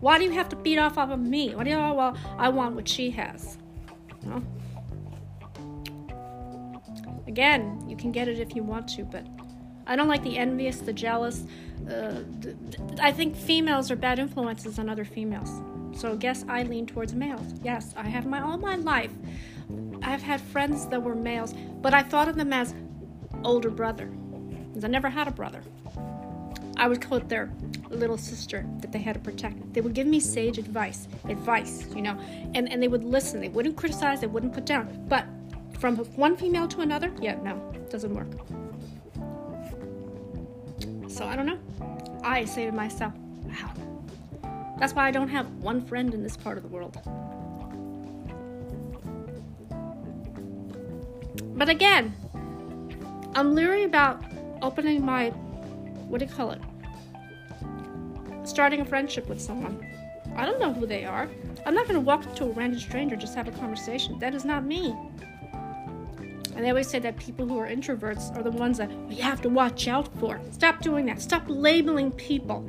Why 0.00 0.18
do 0.18 0.24
you 0.24 0.30
have 0.30 0.48
to 0.50 0.56
beat 0.56 0.78
off 0.78 0.96
of 0.96 1.18
me? 1.18 1.54
Why 1.54 1.64
do 1.64 1.70
you, 1.70 1.76
oh, 1.76 1.94
well, 1.94 2.16
I 2.36 2.48
want 2.50 2.76
what 2.76 2.88
she 2.88 3.10
has. 3.10 3.58
Again, 7.26 7.84
you 7.88 7.96
can 7.96 8.12
get 8.12 8.28
it 8.28 8.38
if 8.38 8.54
you 8.54 8.62
want 8.62 8.88
to, 8.90 9.04
but 9.04 9.26
I 9.86 9.96
don't 9.96 10.08
like 10.08 10.22
the 10.22 10.38
envious, 10.38 10.78
the 10.78 10.92
jealous. 10.92 11.44
Uh, 11.90 12.20
I 13.00 13.10
think 13.10 13.34
females 13.34 13.90
are 13.90 13.96
bad 13.96 14.18
influences 14.18 14.78
on 14.78 14.88
other 14.88 15.04
females. 15.04 15.50
So, 15.98 16.14
guess 16.16 16.44
I 16.48 16.62
lean 16.62 16.86
towards 16.86 17.14
males. 17.14 17.54
Yes, 17.62 17.94
I 17.96 18.08
have 18.08 18.26
my 18.26 18.40
all 18.40 18.58
my 18.58 18.76
life. 18.76 19.12
I've 20.08 20.22
had 20.22 20.40
friends 20.40 20.86
that 20.86 21.02
were 21.02 21.14
males, 21.14 21.52
but 21.82 21.92
I 21.92 22.02
thought 22.02 22.28
of 22.28 22.36
them 22.36 22.50
as 22.50 22.74
older 23.44 23.68
brother. 23.68 24.06
Because 24.06 24.82
I 24.82 24.88
never 24.88 25.10
had 25.10 25.28
a 25.28 25.30
brother. 25.30 25.60
I 26.78 26.88
was 26.88 26.96
called 26.96 27.28
their 27.28 27.50
little 27.90 28.16
sister 28.16 28.64
that 28.80 28.90
they 28.90 29.00
had 29.00 29.16
to 29.16 29.20
protect. 29.20 29.74
They 29.74 29.82
would 29.82 29.92
give 29.92 30.06
me 30.06 30.18
sage 30.18 30.56
advice, 30.56 31.08
advice, 31.28 31.86
you 31.94 32.00
know, 32.00 32.18
and, 32.54 32.72
and 32.72 32.82
they 32.82 32.88
would 32.88 33.04
listen. 33.04 33.42
They 33.42 33.50
wouldn't 33.50 33.76
criticize, 33.76 34.22
they 34.22 34.28
wouldn't 34.28 34.54
put 34.54 34.64
down. 34.64 35.04
But 35.10 35.26
from 35.78 35.96
one 35.96 36.38
female 36.38 36.66
to 36.68 36.80
another, 36.80 37.12
yeah, 37.20 37.34
no, 37.42 37.56
doesn't 37.90 38.14
work. 38.14 38.28
So 41.10 41.26
I 41.26 41.36
don't 41.36 41.44
know. 41.44 41.58
I 42.24 42.46
say 42.46 42.64
to 42.64 42.72
myself, 42.72 43.12
wow. 43.44 43.74
That's 44.78 44.94
why 44.94 45.06
I 45.06 45.10
don't 45.10 45.28
have 45.28 45.50
one 45.56 45.84
friend 45.84 46.14
in 46.14 46.22
this 46.22 46.36
part 46.38 46.56
of 46.56 46.62
the 46.62 46.70
world. 46.70 46.96
But 51.58 51.68
again, 51.68 52.14
I'm 53.34 53.54
leery 53.56 53.82
about 53.82 54.22
opening 54.62 55.04
my, 55.04 55.30
what 56.08 56.20
do 56.20 56.24
you 56.24 56.30
call 56.32 56.52
it? 56.52 56.60
Starting 58.44 58.80
a 58.80 58.84
friendship 58.84 59.28
with 59.28 59.40
someone. 59.40 59.84
I 60.36 60.46
don't 60.46 60.60
know 60.60 60.72
who 60.72 60.86
they 60.86 61.04
are. 61.04 61.28
I'm 61.66 61.74
not 61.74 61.88
going 61.88 61.96
to 61.96 62.00
walk 62.00 62.24
up 62.24 62.36
to 62.36 62.44
a 62.44 62.50
random 62.50 62.78
stranger 62.78 63.16
just 63.16 63.34
have 63.34 63.48
a 63.48 63.50
conversation. 63.50 64.20
That 64.20 64.36
is 64.36 64.44
not 64.44 64.64
me. 64.64 64.94
And 66.54 66.64
they 66.64 66.70
always 66.70 66.88
say 66.88 67.00
that 67.00 67.16
people 67.16 67.46
who 67.46 67.58
are 67.58 67.68
introverts 67.68 68.36
are 68.36 68.42
the 68.44 68.52
ones 68.52 68.78
that 68.78 68.90
we 69.08 69.16
have 69.16 69.42
to 69.42 69.48
watch 69.48 69.88
out 69.88 70.08
for. 70.18 70.40
Stop 70.52 70.80
doing 70.80 71.06
that. 71.06 71.20
Stop 71.20 71.42
labeling 71.48 72.12
people 72.12 72.60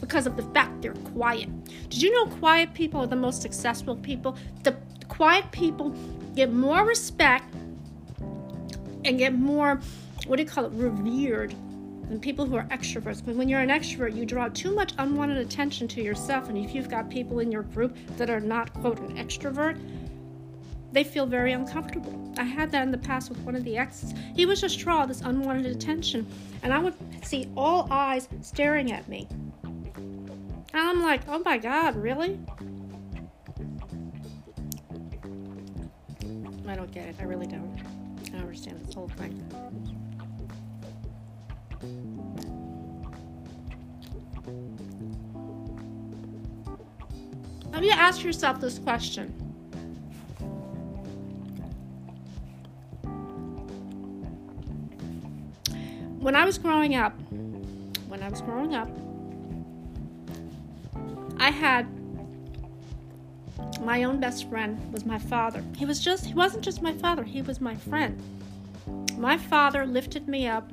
because 0.00 0.26
of 0.26 0.36
the 0.36 0.42
fact 0.52 0.82
they're 0.82 0.94
quiet. 0.94 1.48
Did 1.88 2.02
you 2.02 2.12
know 2.12 2.26
quiet 2.36 2.74
people 2.74 3.00
are 3.02 3.06
the 3.06 3.14
most 3.14 3.40
successful 3.40 3.94
people? 3.94 4.36
The 4.64 4.76
quiet 5.06 5.50
people 5.52 5.90
get 6.34 6.52
more 6.52 6.84
respect 6.84 7.51
and 9.04 9.18
get 9.18 9.34
more, 9.34 9.80
what 10.26 10.36
do 10.36 10.42
you 10.42 10.48
call 10.48 10.64
it, 10.64 10.72
revered 10.72 11.54
than 12.08 12.20
people 12.20 12.44
who 12.44 12.56
are 12.56 12.64
extroverts. 12.64 13.24
But 13.24 13.36
when 13.36 13.48
you're 13.48 13.60
an 13.60 13.70
extrovert, 13.70 14.14
you 14.14 14.26
draw 14.26 14.48
too 14.48 14.74
much 14.74 14.92
unwanted 14.98 15.38
attention 15.38 15.88
to 15.88 16.02
yourself. 16.02 16.48
And 16.48 16.58
if 16.58 16.74
you've 16.74 16.90
got 16.90 17.08
people 17.08 17.38
in 17.38 17.50
your 17.50 17.62
group 17.62 17.96
that 18.16 18.28
are 18.30 18.40
not, 18.40 18.72
quote, 18.74 18.98
an 19.00 19.16
extrovert, 19.16 19.78
they 20.92 21.04
feel 21.04 21.24
very 21.24 21.52
uncomfortable. 21.52 22.34
I 22.36 22.42
had 22.42 22.70
that 22.72 22.82
in 22.82 22.90
the 22.90 22.98
past 22.98 23.30
with 23.30 23.38
one 23.40 23.56
of 23.56 23.64
the 23.64 23.78
exes. 23.78 24.12
He 24.36 24.44
was 24.44 24.60
just 24.60 24.78
draw 24.78 25.06
this 25.06 25.22
unwanted 25.22 25.66
attention, 25.66 26.26
and 26.62 26.72
I 26.72 26.78
would 26.78 26.94
see 27.24 27.48
all 27.56 27.88
eyes 27.90 28.28
staring 28.42 28.92
at 28.92 29.08
me. 29.08 29.26
And 29.64 30.88
I'm 30.88 31.02
like, 31.02 31.22
oh 31.28 31.40
my 31.44 31.56
god, 31.56 31.96
really? 31.96 32.38
I 36.68 36.74
don't 36.74 36.92
get 36.92 37.08
it. 37.08 37.16
I 37.20 37.24
really 37.24 37.46
don't. 37.46 37.91
I 38.32 38.38
understand 38.38 38.84
this 38.84 38.94
whole 38.94 39.08
thing. 39.08 39.42
Have 47.72 47.84
you 47.84 47.90
asked 47.90 48.22
yourself 48.22 48.60
this 48.60 48.78
question? 48.78 49.42
when 56.22 56.36
I 56.36 56.44
was 56.44 56.56
growing 56.56 56.94
up, 56.94 57.12
when 58.06 58.22
I 58.22 58.28
was 58.28 58.40
growing 58.42 58.76
up, 58.76 58.88
I 61.38 61.50
had 61.50 61.86
my 63.80 64.04
own 64.04 64.20
best 64.20 64.48
friend 64.48 64.92
was 64.92 65.04
my 65.04 65.18
father. 65.18 65.64
He 65.76 65.84
was 65.84 66.00
just 66.00 66.26
he 66.26 66.34
wasn't 66.34 66.64
just 66.64 66.82
my 66.82 66.92
father, 66.92 67.24
he 67.24 67.42
was 67.42 67.60
my 67.60 67.74
friend. 67.74 68.20
My 69.16 69.38
father 69.38 69.86
lifted 69.86 70.28
me 70.28 70.46
up, 70.46 70.70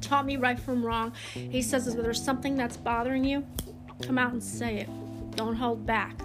taught 0.00 0.26
me 0.26 0.36
right 0.36 0.58
from 0.58 0.84
wrong. 0.84 1.12
He 1.32 1.62
says 1.62 1.86
if 1.86 1.94
there's 1.94 2.22
something 2.22 2.56
that's 2.56 2.76
bothering 2.76 3.24
you, 3.24 3.46
come 4.02 4.18
out 4.18 4.32
and 4.32 4.42
say 4.42 4.78
it. 4.78 4.88
Don't 5.36 5.56
hold 5.56 5.86
back. 5.86 6.18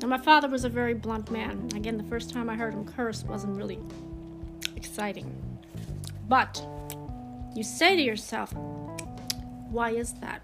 And 0.00 0.08
my 0.08 0.18
father 0.18 0.48
was 0.48 0.64
a 0.64 0.68
very 0.68 0.94
blunt 0.94 1.30
man. 1.30 1.68
Again, 1.74 1.96
the 1.96 2.04
first 2.04 2.30
time 2.30 2.48
I 2.48 2.56
heard 2.56 2.72
him 2.72 2.86
curse 2.86 3.22
wasn't 3.22 3.56
really 3.56 3.78
exciting. 4.76 5.30
But 6.28 6.64
you 7.54 7.62
say 7.62 7.96
to 7.96 8.02
yourself, 8.02 8.54
why 9.70 9.90
is 9.90 10.14
that? 10.14 10.42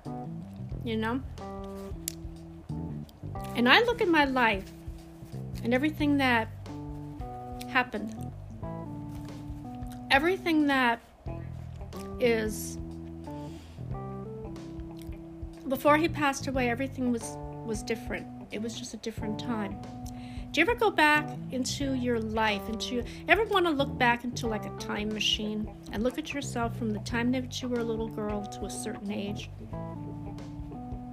You 0.84 0.96
know? 0.96 1.22
And 3.56 3.66
I 3.66 3.80
look 3.84 4.02
at 4.02 4.08
my 4.08 4.26
life 4.26 4.70
and 5.64 5.72
everything 5.72 6.18
that 6.18 6.48
happened, 7.68 8.14
everything 10.10 10.66
that 10.66 11.00
is 12.20 12.76
before 15.68 15.96
he 15.96 16.08
passed 16.08 16.46
away 16.46 16.68
everything 16.68 17.10
was 17.10 17.36
was 17.64 17.82
different. 17.82 18.26
It 18.52 18.60
was 18.60 18.78
just 18.78 18.92
a 18.92 18.98
different 18.98 19.38
time. 19.38 19.80
Do 20.52 20.60
you 20.60 20.66
ever 20.66 20.74
go 20.74 20.90
back 20.90 21.26
into 21.50 21.94
your 21.94 22.20
life, 22.20 22.62
into 22.68 23.02
ever 23.26 23.44
want 23.44 23.64
to 23.66 23.72
look 23.72 23.98
back 23.98 24.24
into 24.24 24.46
like 24.46 24.66
a 24.66 24.76
time 24.78 25.08
machine 25.08 25.68
and 25.92 26.02
look 26.02 26.18
at 26.18 26.34
yourself 26.34 26.76
from 26.76 26.92
the 26.92 27.00
time 27.00 27.32
that 27.32 27.62
you 27.62 27.68
were 27.68 27.80
a 27.80 27.84
little 27.84 28.08
girl 28.08 28.44
to 28.44 28.66
a 28.66 28.70
certain 28.70 29.10
age? 29.10 29.48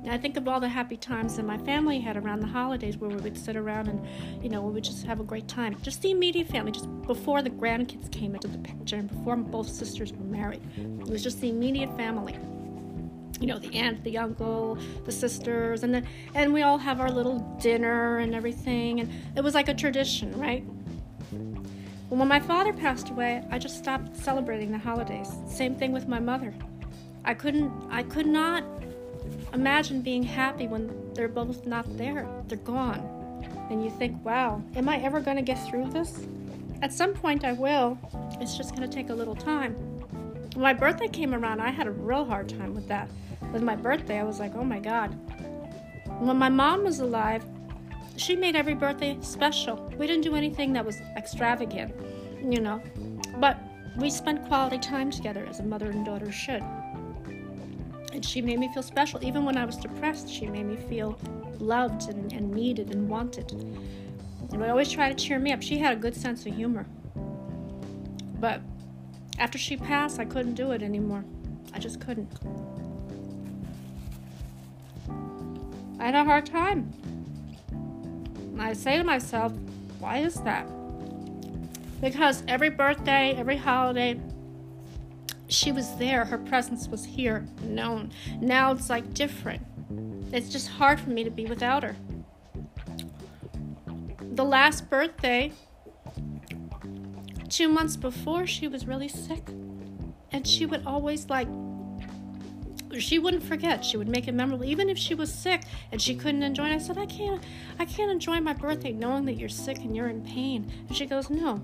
I 0.09 0.17
think 0.17 0.37
of 0.37 0.47
all 0.47 0.59
the 0.59 0.67
happy 0.67 0.97
times 0.97 1.37
that 1.37 1.45
my 1.45 1.57
family 1.59 1.99
had 1.99 2.17
around 2.17 2.41
the 2.41 2.47
holidays 2.47 2.97
where 2.97 3.09
we 3.09 3.15
would 3.17 3.37
sit 3.37 3.55
around 3.55 3.87
and, 3.87 4.05
you 4.43 4.49
know, 4.49 4.61
we 4.61 4.73
would 4.73 4.83
just 4.83 5.05
have 5.05 5.19
a 5.19 5.23
great 5.23 5.47
time. 5.47 5.77
Just 5.81 6.01
the 6.01 6.11
immediate 6.11 6.47
family, 6.47 6.71
just 6.71 6.89
before 7.03 7.41
the 7.41 7.49
grandkids 7.49 8.11
came 8.11 8.35
into 8.35 8.47
the 8.47 8.57
picture 8.57 8.97
and 8.97 9.07
before 9.07 9.35
both 9.37 9.69
sisters 9.69 10.11
were 10.11 10.25
married. 10.25 10.61
It 10.77 11.09
was 11.09 11.23
just 11.23 11.39
the 11.39 11.49
immediate 11.49 11.95
family 11.95 12.37
you 13.39 13.47
know 13.47 13.59
the 13.59 13.75
aunt 13.75 14.01
the 14.03 14.17
uncle 14.17 14.77
the 15.05 15.11
sisters 15.11 15.83
and 15.83 15.93
then 15.93 16.07
and 16.33 16.53
we 16.53 16.61
all 16.61 16.77
have 16.77 17.01
our 17.01 17.11
little 17.11 17.39
dinner 17.59 18.19
and 18.19 18.33
everything 18.33 19.01
and 19.01 19.11
it 19.35 19.43
was 19.43 19.53
like 19.53 19.67
a 19.67 19.73
tradition 19.73 20.31
right 20.39 20.63
well, 21.31 22.19
when 22.19 22.27
my 22.27 22.39
father 22.39 22.71
passed 22.71 23.09
away 23.09 23.43
i 23.51 23.57
just 23.57 23.77
stopped 23.77 24.15
celebrating 24.15 24.71
the 24.71 24.77
holidays 24.77 25.29
same 25.47 25.75
thing 25.75 25.91
with 25.91 26.07
my 26.07 26.19
mother 26.19 26.53
i 27.25 27.33
couldn't 27.33 27.71
i 27.89 28.03
could 28.03 28.27
not 28.27 28.63
imagine 29.53 30.01
being 30.01 30.23
happy 30.23 30.67
when 30.67 31.13
they're 31.13 31.27
both 31.27 31.65
not 31.65 31.85
there. 31.97 32.27
They're 32.47 32.57
gone. 32.57 33.09
And 33.69 33.83
you 33.83 33.89
think 33.89 34.23
wow 34.25 34.61
am 34.75 34.89
i 34.89 34.97
ever 34.97 35.19
going 35.19 35.37
to 35.37 35.43
get 35.43 35.65
through 35.67 35.89
this? 35.91 36.25
At 36.81 36.91
some 36.91 37.13
point 37.13 37.45
i 37.45 37.53
will. 37.53 37.97
It's 38.41 38.57
just 38.57 38.75
going 38.75 38.87
to 38.87 38.93
take 38.93 39.09
a 39.09 39.13
little 39.13 39.35
time. 39.35 39.73
When 40.53 40.63
my 40.63 40.73
birthday 40.73 41.07
came 41.07 41.33
around. 41.33 41.61
I 41.61 41.69
had 41.69 41.87
a 41.87 41.91
real 41.91 42.25
hard 42.25 42.49
time 42.49 42.75
with 42.75 42.87
that. 42.87 43.09
With 43.51 43.63
my 43.63 43.75
birthday, 43.75 44.19
I 44.19 44.23
was 44.23 44.39
like, 44.39 44.55
oh 44.55 44.63
my 44.63 44.79
God. 44.79 45.07
When 46.19 46.37
my 46.37 46.49
mom 46.49 46.83
was 46.83 46.99
alive, 46.99 47.45
she 48.17 48.35
made 48.35 48.55
every 48.55 48.75
birthday 48.75 49.17
special. 49.21 49.91
We 49.97 50.07
didn't 50.07 50.23
do 50.23 50.35
anything 50.35 50.73
that 50.73 50.85
was 50.85 50.99
extravagant, 51.17 51.93
you 52.43 52.59
know, 52.59 52.81
but 53.37 53.57
we 53.97 54.09
spent 54.09 54.45
quality 54.47 54.77
time 54.77 55.09
together 55.11 55.45
as 55.49 55.59
a 55.59 55.63
mother 55.63 55.89
and 55.89 56.05
daughter 56.05 56.31
should. 56.31 56.63
And 58.13 58.23
she 58.23 58.41
made 58.41 58.59
me 58.59 58.71
feel 58.71 58.83
special. 58.83 59.23
Even 59.23 59.43
when 59.43 59.57
I 59.57 59.65
was 59.65 59.75
depressed, 59.75 60.29
she 60.29 60.45
made 60.45 60.67
me 60.67 60.75
feel 60.75 61.17
loved 61.59 62.09
and, 62.09 62.31
and 62.31 62.51
needed 62.51 62.93
and 62.93 63.09
wanted. 63.09 63.51
And 63.51 64.59
would 64.59 64.69
always 64.69 64.91
try 64.91 65.11
to 65.11 65.15
cheer 65.15 65.39
me 65.39 65.51
up. 65.51 65.63
She 65.63 65.79
had 65.79 65.97
a 65.97 65.99
good 65.99 66.15
sense 66.15 66.45
of 66.45 66.53
humor. 66.53 66.85
But 68.39 68.61
after 69.39 69.57
she 69.57 69.77
passed, 69.77 70.19
I 70.19 70.25
couldn't 70.25 70.53
do 70.53 70.71
it 70.71 70.83
anymore. 70.83 71.25
I 71.73 71.79
just 71.79 71.99
couldn't. 71.99 72.31
I 75.99 76.05
had 76.05 76.15
a 76.15 76.23
hard 76.23 76.45
time. 76.45 76.93
And 77.71 78.61
I 78.61 78.73
say 78.73 78.97
to 78.97 79.03
myself, 79.03 79.53
why 79.99 80.19
is 80.19 80.35
that? 80.41 80.67
Because 81.99 82.43
every 82.47 82.69
birthday, 82.69 83.33
every 83.35 83.57
holiday, 83.57 84.19
she 85.53 85.71
was 85.71 85.95
there. 85.95 86.25
Her 86.25 86.37
presence 86.37 86.87
was 86.87 87.05
here, 87.05 87.45
known. 87.61 88.11
Now 88.41 88.71
it's 88.71 88.89
like 88.89 89.13
different. 89.13 89.61
It's 90.31 90.49
just 90.49 90.67
hard 90.67 90.99
for 90.99 91.11
me 91.11 91.23
to 91.23 91.29
be 91.29 91.45
without 91.45 91.83
her. 91.83 91.95
The 94.33 94.43
last 94.43 94.89
birthday, 94.89 95.51
two 97.49 97.69
months 97.69 97.95
before, 97.95 98.47
she 98.47 98.67
was 98.67 98.87
really 98.87 99.07
sick. 99.07 99.47
And 100.31 100.47
she 100.47 100.65
would 100.65 100.83
always 100.87 101.29
like 101.29 101.47
she 102.99 103.17
wouldn't 103.17 103.43
forget. 103.43 103.83
She 103.83 103.97
would 103.97 104.07
make 104.07 104.27
it 104.27 104.33
memorable, 104.33 104.65
even 104.65 104.89
if 104.89 104.97
she 104.97 105.15
was 105.15 105.33
sick 105.33 105.63
and 105.91 106.01
she 106.01 106.15
couldn't 106.15 106.43
enjoy 106.43 106.67
it. 106.67 106.75
I 106.75 106.77
said, 106.77 106.97
I 106.97 107.07
can't, 107.07 107.43
I 107.79 107.85
can't 107.85 108.11
enjoy 108.11 108.39
my 108.39 108.53
birthday 108.53 108.91
knowing 108.91 109.25
that 109.25 109.33
you're 109.33 109.49
sick 109.49 109.77
and 109.79 109.95
you're 109.95 110.09
in 110.09 110.23
pain. 110.23 110.71
And 110.87 110.95
she 110.95 111.05
goes, 111.05 111.29
No, 111.29 111.61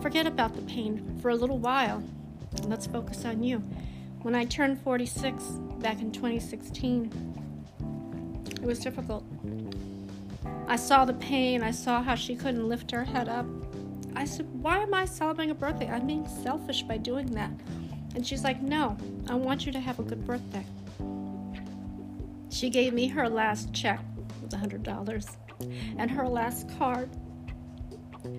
forget 0.00 0.26
about 0.26 0.54
the 0.54 0.62
pain 0.62 1.18
for 1.20 1.30
a 1.30 1.36
little 1.36 1.58
while. 1.58 2.02
Let's 2.64 2.86
focus 2.86 3.24
on 3.24 3.42
you. 3.42 3.62
When 4.22 4.34
I 4.34 4.44
turned 4.44 4.80
46 4.82 5.42
back 5.80 6.00
in 6.00 6.12
2016, 6.12 7.10
it 8.50 8.62
was 8.62 8.78
difficult. 8.78 9.24
I 10.68 10.76
saw 10.76 11.04
the 11.04 11.14
pain. 11.14 11.62
I 11.62 11.70
saw 11.70 12.02
how 12.02 12.14
she 12.14 12.36
couldn't 12.36 12.68
lift 12.68 12.90
her 12.92 13.04
head 13.04 13.28
up. 13.28 13.46
I 14.14 14.24
said, 14.24 14.46
Why 14.62 14.78
am 14.78 14.94
I 14.94 15.04
celebrating 15.04 15.50
a 15.50 15.54
birthday? 15.54 15.88
I'm 15.88 16.06
being 16.06 16.28
selfish 16.42 16.82
by 16.82 16.98
doing 16.98 17.26
that. 17.32 17.50
And 18.14 18.26
she's 18.26 18.44
like, 18.44 18.62
No, 18.62 18.96
I 19.28 19.34
want 19.34 19.66
you 19.66 19.72
to 19.72 19.80
have 19.80 19.98
a 19.98 20.02
good 20.02 20.24
birthday. 20.26 20.64
She 22.50 22.70
gave 22.70 22.92
me 22.92 23.08
her 23.08 23.28
last 23.28 23.72
check 23.72 24.00
with 24.42 24.52
$100 24.52 25.36
and 25.96 26.10
her 26.10 26.28
last 26.28 26.68
card. 26.78 27.08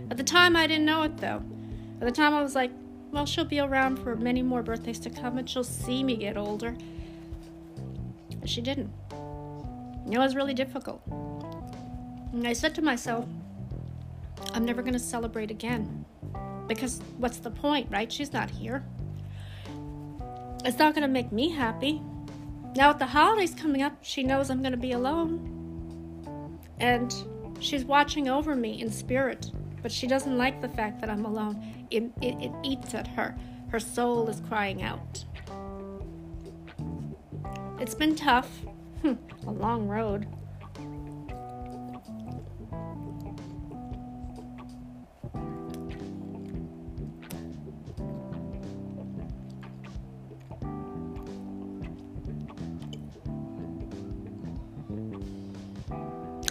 At 0.09 0.17
the 0.17 0.23
time, 0.23 0.55
I 0.55 0.67
didn't 0.67 0.85
know 0.85 1.03
it 1.03 1.17
though. 1.17 1.43
At 1.99 2.05
the 2.05 2.11
time, 2.11 2.33
I 2.33 2.41
was 2.41 2.55
like, 2.55 2.71
Well, 3.13 3.27
she'll 3.27 3.45
be 3.45 3.59
around 3.59 3.99
for 3.99 4.15
many 4.15 4.41
more 4.41 4.63
birthdays 4.63 4.97
to 5.01 5.11
come 5.11 5.37
and 5.37 5.47
she'll 5.47 5.63
see 5.63 6.03
me 6.03 6.15
get 6.15 6.35
older. 6.35 6.75
She 8.43 8.59
didn't. 8.59 8.91
It 10.11 10.17
was 10.17 10.35
really 10.35 10.55
difficult. 10.55 11.01
And 12.33 12.47
I 12.47 12.53
said 12.53 12.73
to 12.75 12.81
myself, 12.81 13.27
I'm 14.53 14.65
never 14.65 14.81
going 14.81 14.93
to 14.93 14.99
celebrate 14.99 15.51
again. 15.51 16.05
Because 16.67 17.01
what's 17.17 17.37
the 17.37 17.51
point, 17.51 17.87
right? 17.91 18.11
She's 18.11 18.33
not 18.33 18.49
here. 18.49 18.83
It's 20.65 20.79
not 20.79 20.95
going 20.95 21.03
to 21.03 21.07
make 21.07 21.31
me 21.31 21.49
happy. 21.49 22.01
Now, 22.75 22.87
with 22.89 22.97
the 22.97 23.05
holidays 23.05 23.53
coming 23.53 23.83
up, 23.83 23.95
she 24.01 24.23
knows 24.23 24.49
I'm 24.49 24.61
going 24.61 24.71
to 24.71 24.77
be 24.77 24.93
alone. 24.93 26.59
And 26.79 27.13
she's 27.59 27.85
watching 27.85 28.27
over 28.27 28.55
me 28.55 28.81
in 28.81 28.91
spirit, 28.91 29.51
but 29.83 29.91
she 29.91 30.07
doesn't 30.07 30.37
like 30.37 30.61
the 30.61 30.69
fact 30.69 31.01
that 31.01 31.09
I'm 31.09 31.25
alone. 31.25 31.85
It, 31.91 32.03
it, 32.21 32.35
it 32.41 32.51
eats 32.63 32.95
at 32.95 33.05
her. 33.05 33.37
Her 33.67 33.79
soul 33.81 34.29
is 34.29 34.41
crying 34.47 34.81
out. 34.81 35.25
It's 37.79 37.93
been 37.93 38.15
tough, 38.15 38.49
hmm, 39.01 39.13
a 39.45 39.51
long 39.51 39.87
road. 39.89 40.25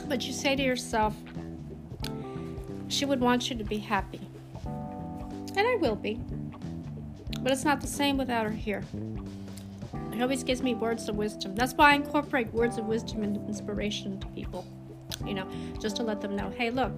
But 0.07 0.27
you 0.27 0.35
say 0.35 0.55
to 0.55 0.62
yourself, 0.62 1.16
she 2.92 3.05
would 3.05 3.20
want 3.20 3.50
you 3.50 3.57
to 3.57 3.64
be 3.64 3.78
happy. 3.78 4.20
And 4.64 5.66
I 5.66 5.76
will 5.76 5.96
be. 5.96 6.20
But 7.40 7.52
it's 7.52 7.64
not 7.64 7.81
the 7.81 7.87
same 7.87 8.16
without 8.16 8.44
her 8.44 8.52
here. 8.52 8.85
It 10.12 10.20
always 10.20 10.44
gives 10.44 10.62
me 10.62 10.74
words 10.74 11.09
of 11.09 11.16
wisdom. 11.16 11.55
That's 11.55 11.72
why 11.74 11.92
I 11.92 11.94
incorporate 11.94 12.52
words 12.52 12.78
of 12.78 12.85
wisdom 12.85 13.22
and 13.22 13.37
inspiration 13.48 14.20
to 14.20 14.26
people. 14.28 14.66
You 15.24 15.35
know, 15.35 15.48
just 15.81 15.96
to 15.96 16.02
let 16.02 16.20
them 16.20 16.37
know 16.37 16.50
hey, 16.57 16.70
look, 16.70 16.92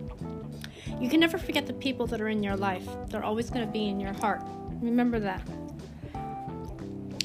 you 1.01 1.09
can 1.09 1.21
never 1.21 1.39
forget 1.39 1.67
the 1.67 1.73
people 1.73 2.07
that 2.09 2.21
are 2.21 2.29
in 2.29 2.43
your 2.43 2.57
life. 2.57 2.87
They're 3.09 3.25
always 3.25 3.51
going 3.51 3.67
to 3.67 3.73
be 3.73 3.89
in 3.89 4.01
your 4.01 4.13
heart. 4.15 4.43
Remember 4.81 5.21
that. 5.21 5.43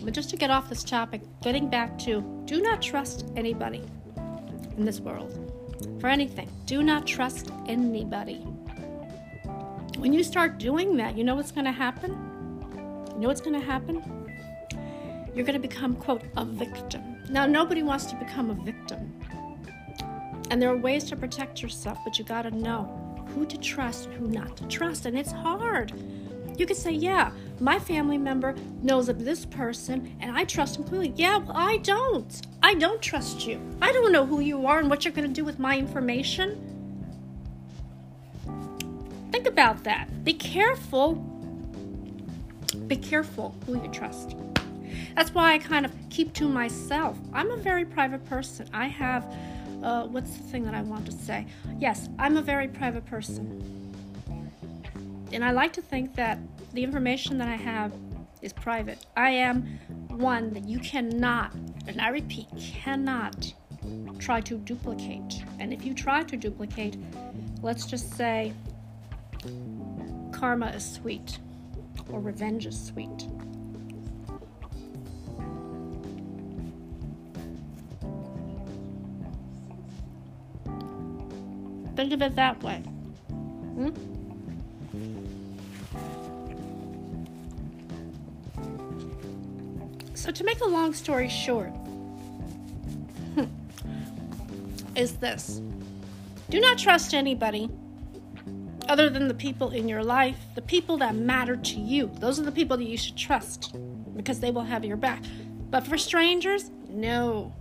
But 0.03 0.13
just 0.13 0.29
to 0.29 0.37
get 0.37 0.49
off 0.49 0.69
this 0.69 0.83
topic, 0.83 1.21
getting 1.41 1.69
back 1.69 1.97
to 1.99 2.21
do 2.45 2.61
not 2.61 2.81
trust 2.81 3.25
anybody 3.35 3.83
in 4.77 4.85
this 4.85 4.99
world 4.99 5.33
for 5.99 6.07
anything. 6.07 6.49
Do 6.65 6.83
not 6.83 7.05
trust 7.05 7.51
anybody. 7.67 8.45
When 9.99 10.13
you 10.13 10.23
start 10.23 10.59
doing 10.59 10.95
that, 10.95 11.17
you 11.17 11.25
know 11.25 11.35
what's 11.35 11.51
going 11.51 11.65
to 11.65 11.73
happen? 11.73 12.11
You 13.15 13.19
know 13.19 13.27
what's 13.27 13.41
going 13.41 13.59
to 13.59 13.65
happen? 13.65 14.01
You're 15.35 15.45
going 15.45 15.61
to 15.61 15.67
become, 15.67 15.97
quote, 15.97 16.23
a 16.37 16.45
victim. 16.45 17.17
Now, 17.29 17.45
nobody 17.45 17.83
wants 17.83 18.05
to 18.05 18.15
become 18.15 18.49
a 18.49 18.53
victim. 18.53 19.13
And 20.49 20.61
there 20.61 20.69
are 20.69 20.77
ways 20.77 21.03
to 21.09 21.17
protect 21.17 21.61
yourself, 21.61 21.97
but 22.05 22.17
you 22.17 22.23
got 22.23 22.43
to 22.43 22.51
know 22.51 23.25
who 23.35 23.45
to 23.45 23.57
trust 23.57 24.05
and 24.05 24.13
who 24.13 24.29
not 24.29 24.55
to 24.55 24.67
trust. 24.67 25.05
And 25.05 25.19
it's 25.19 25.33
hard. 25.33 25.91
You 26.57 26.65
could 26.65 26.77
say, 26.77 26.91
yeah, 26.91 27.31
my 27.59 27.77
family 27.77 28.17
member 28.17 28.55
knows 28.81 29.09
of 29.09 29.25
this 29.25 29.45
person 29.45 30.15
and 30.21 30.31
I 30.31 30.45
trust 30.45 30.77
him 30.77 30.83
completely. 30.83 31.13
Yeah, 31.21 31.39
well, 31.39 31.57
I 31.57 31.75
don't. 31.77 32.41
I 32.63 32.73
don't 32.73 33.01
trust 33.01 33.45
you. 33.45 33.59
I 33.81 33.91
don't 33.91 34.13
know 34.13 34.25
who 34.25 34.39
you 34.39 34.65
are 34.65 34.79
and 34.79 34.89
what 34.89 35.03
you're 35.03 35.13
going 35.13 35.27
to 35.27 35.33
do 35.33 35.43
with 35.43 35.59
my 35.59 35.77
information. 35.77 36.78
Think 39.39 39.53
about 39.53 39.85
that. 39.85 40.25
Be 40.25 40.33
careful. 40.33 41.15
Be 42.87 42.97
careful 42.97 43.55
who 43.65 43.81
you 43.81 43.87
trust. 43.89 44.35
That's 45.15 45.33
why 45.33 45.53
I 45.53 45.59
kind 45.59 45.85
of 45.85 45.93
keep 46.09 46.33
to 46.33 46.49
myself. 46.49 47.17
I'm 47.31 47.49
a 47.51 47.55
very 47.55 47.85
private 47.85 48.25
person. 48.25 48.67
I 48.73 48.87
have, 48.87 49.23
uh, 49.81 50.07
what's 50.07 50.35
the 50.35 50.43
thing 50.43 50.65
that 50.65 50.73
I 50.73 50.81
want 50.81 51.05
to 51.05 51.13
say? 51.13 51.45
Yes, 51.79 52.09
I'm 52.19 52.35
a 52.35 52.41
very 52.41 52.67
private 52.67 53.05
person 53.05 53.79
and 55.31 55.45
I 55.45 55.51
like 55.51 55.71
to 55.73 55.81
think 55.81 56.15
that 56.15 56.37
the 56.73 56.83
information 56.83 57.37
that 57.37 57.47
I 57.47 57.55
have 57.55 57.93
is 58.41 58.51
private. 58.51 59.05
I 59.15 59.29
am 59.29 59.79
one 60.09 60.53
that 60.53 60.65
you 60.65 60.79
cannot, 60.79 61.53
and 61.87 62.01
I 62.01 62.09
repeat, 62.09 62.47
cannot 62.57 63.53
try 64.17 64.41
to 64.41 64.57
duplicate. 64.57 65.43
And 65.59 65.73
if 65.73 65.85
you 65.85 65.93
try 65.93 66.23
to 66.23 66.35
duplicate, 66.35 66.97
let's 67.61 67.85
just 67.85 68.13
say 68.15 68.53
karma 70.31 70.67
is 70.67 70.89
sweet 70.89 71.39
or 72.11 72.19
revenge 72.19 72.65
is 72.65 72.79
sweet. 72.81 73.27
Think 81.95 82.13
of 82.13 82.21
it 82.21 82.35
that 82.35 82.63
way. 82.63 82.77
Hmm? 83.75 83.89
So, 90.13 90.31
to 90.31 90.43
make 90.43 90.61
a 90.61 90.65
long 90.65 90.93
story 90.93 91.27
short, 91.27 91.73
is 94.95 95.17
this 95.17 95.61
do 96.49 96.59
not 96.59 96.77
trust 96.77 97.13
anybody 97.13 97.69
other 98.89 99.09
than 99.09 99.27
the 99.27 99.33
people 99.33 99.69
in 99.69 99.87
your 99.87 100.03
life, 100.03 100.37
the 100.55 100.61
people 100.61 100.97
that 100.97 101.15
matter 101.15 101.55
to 101.55 101.79
you. 101.79 102.11
Those 102.15 102.39
are 102.39 102.43
the 102.43 102.51
people 102.51 102.75
that 102.77 102.85
you 102.85 102.97
should 102.97 103.15
trust 103.15 103.75
because 104.15 104.39
they 104.39 104.51
will 104.51 104.63
have 104.63 104.83
your 104.83 104.97
back. 104.97 105.23
But 105.69 105.85
for 105.85 105.97
strangers, 105.97 106.71
no. 106.89 107.53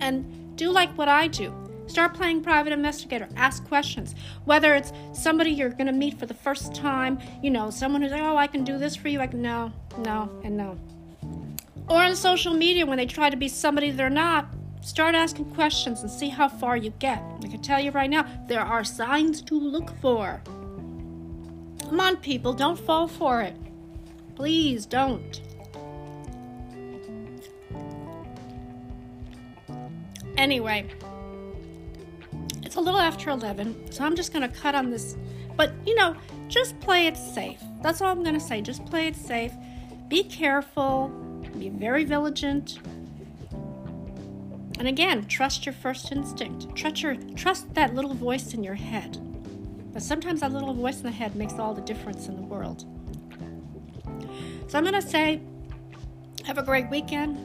And 0.00 0.56
do 0.56 0.70
like 0.70 0.96
what 0.96 1.08
I 1.08 1.26
do. 1.26 1.52
Start 1.86 2.14
playing 2.14 2.42
private 2.42 2.72
investigator. 2.72 3.28
Ask 3.36 3.66
questions. 3.66 4.14
Whether 4.44 4.74
it's 4.74 4.92
somebody 5.12 5.50
you're 5.50 5.70
going 5.70 5.86
to 5.86 5.92
meet 5.92 6.18
for 6.18 6.26
the 6.26 6.34
first 6.34 6.74
time, 6.74 7.18
you 7.42 7.50
know, 7.50 7.68
someone 7.70 8.00
who's 8.00 8.12
like, 8.12 8.22
oh, 8.22 8.36
I 8.36 8.46
can 8.46 8.64
do 8.64 8.78
this 8.78 8.96
for 8.96 9.08
you. 9.08 9.18
Like, 9.18 9.34
no, 9.34 9.72
no, 9.98 10.30
and 10.44 10.56
no. 10.56 10.78
Or 11.88 12.02
on 12.02 12.16
social 12.16 12.54
media 12.54 12.86
when 12.86 12.96
they 12.96 13.06
try 13.06 13.28
to 13.28 13.36
be 13.36 13.48
somebody 13.48 13.90
they're 13.90 14.08
not. 14.08 14.46
Start 14.84 15.14
asking 15.14 15.46
questions 15.46 16.02
and 16.02 16.10
see 16.10 16.28
how 16.28 16.46
far 16.46 16.76
you 16.76 16.90
get. 16.98 17.22
I 17.42 17.48
can 17.48 17.62
tell 17.62 17.80
you 17.80 17.90
right 17.90 18.10
now, 18.10 18.26
there 18.48 18.60
are 18.60 18.84
signs 18.84 19.40
to 19.44 19.58
look 19.58 19.90
for. 20.02 20.42
Come 21.88 22.00
on, 22.00 22.18
people, 22.18 22.52
don't 22.52 22.78
fall 22.78 23.08
for 23.08 23.40
it. 23.40 23.56
Please 24.34 24.84
don't. 24.84 25.40
Anyway, 30.36 30.90
it's 32.62 32.76
a 32.76 32.80
little 32.80 33.00
after 33.00 33.30
11, 33.30 33.90
so 33.90 34.04
I'm 34.04 34.14
just 34.14 34.34
going 34.34 34.46
to 34.46 34.54
cut 34.54 34.74
on 34.74 34.90
this. 34.90 35.16
But, 35.56 35.72
you 35.86 35.94
know, 35.94 36.14
just 36.48 36.78
play 36.80 37.06
it 37.06 37.16
safe. 37.16 37.60
That's 37.80 38.02
all 38.02 38.08
I'm 38.08 38.22
going 38.22 38.34
to 38.34 38.40
say. 38.40 38.60
Just 38.60 38.84
play 38.84 39.06
it 39.06 39.16
safe. 39.16 39.52
Be 40.08 40.24
careful. 40.24 41.08
Be 41.58 41.70
very 41.70 42.04
vigilant. 42.04 42.80
And 44.78 44.88
again, 44.88 45.26
trust 45.26 45.66
your 45.66 45.72
first 45.72 46.10
instinct. 46.12 46.74
Trust, 46.74 47.02
your, 47.02 47.16
trust 47.36 47.72
that 47.74 47.94
little 47.94 48.14
voice 48.14 48.54
in 48.54 48.64
your 48.64 48.74
head. 48.74 49.18
But 49.92 50.02
sometimes 50.02 50.40
that 50.40 50.52
little 50.52 50.74
voice 50.74 50.98
in 50.98 51.04
the 51.04 51.12
head 51.12 51.36
makes 51.36 51.54
all 51.54 51.74
the 51.74 51.82
difference 51.82 52.26
in 52.26 52.36
the 52.36 52.42
world. 52.42 52.84
So 54.68 54.78
I'm 54.78 54.84
going 54.84 55.00
to 55.00 55.02
say, 55.02 55.40
have 56.44 56.58
a 56.58 56.62
great 56.62 56.90
weekend. 56.90 57.38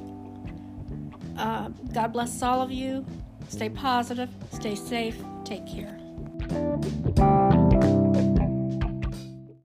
Uh, 1.38 1.70
God 1.94 2.12
bless 2.12 2.42
all 2.42 2.62
of 2.62 2.72
you. 2.72 3.06
Stay 3.48 3.70
positive, 3.70 4.30
stay 4.52 4.76
safe, 4.76 5.18
take 5.46 5.66
care. 5.66 5.96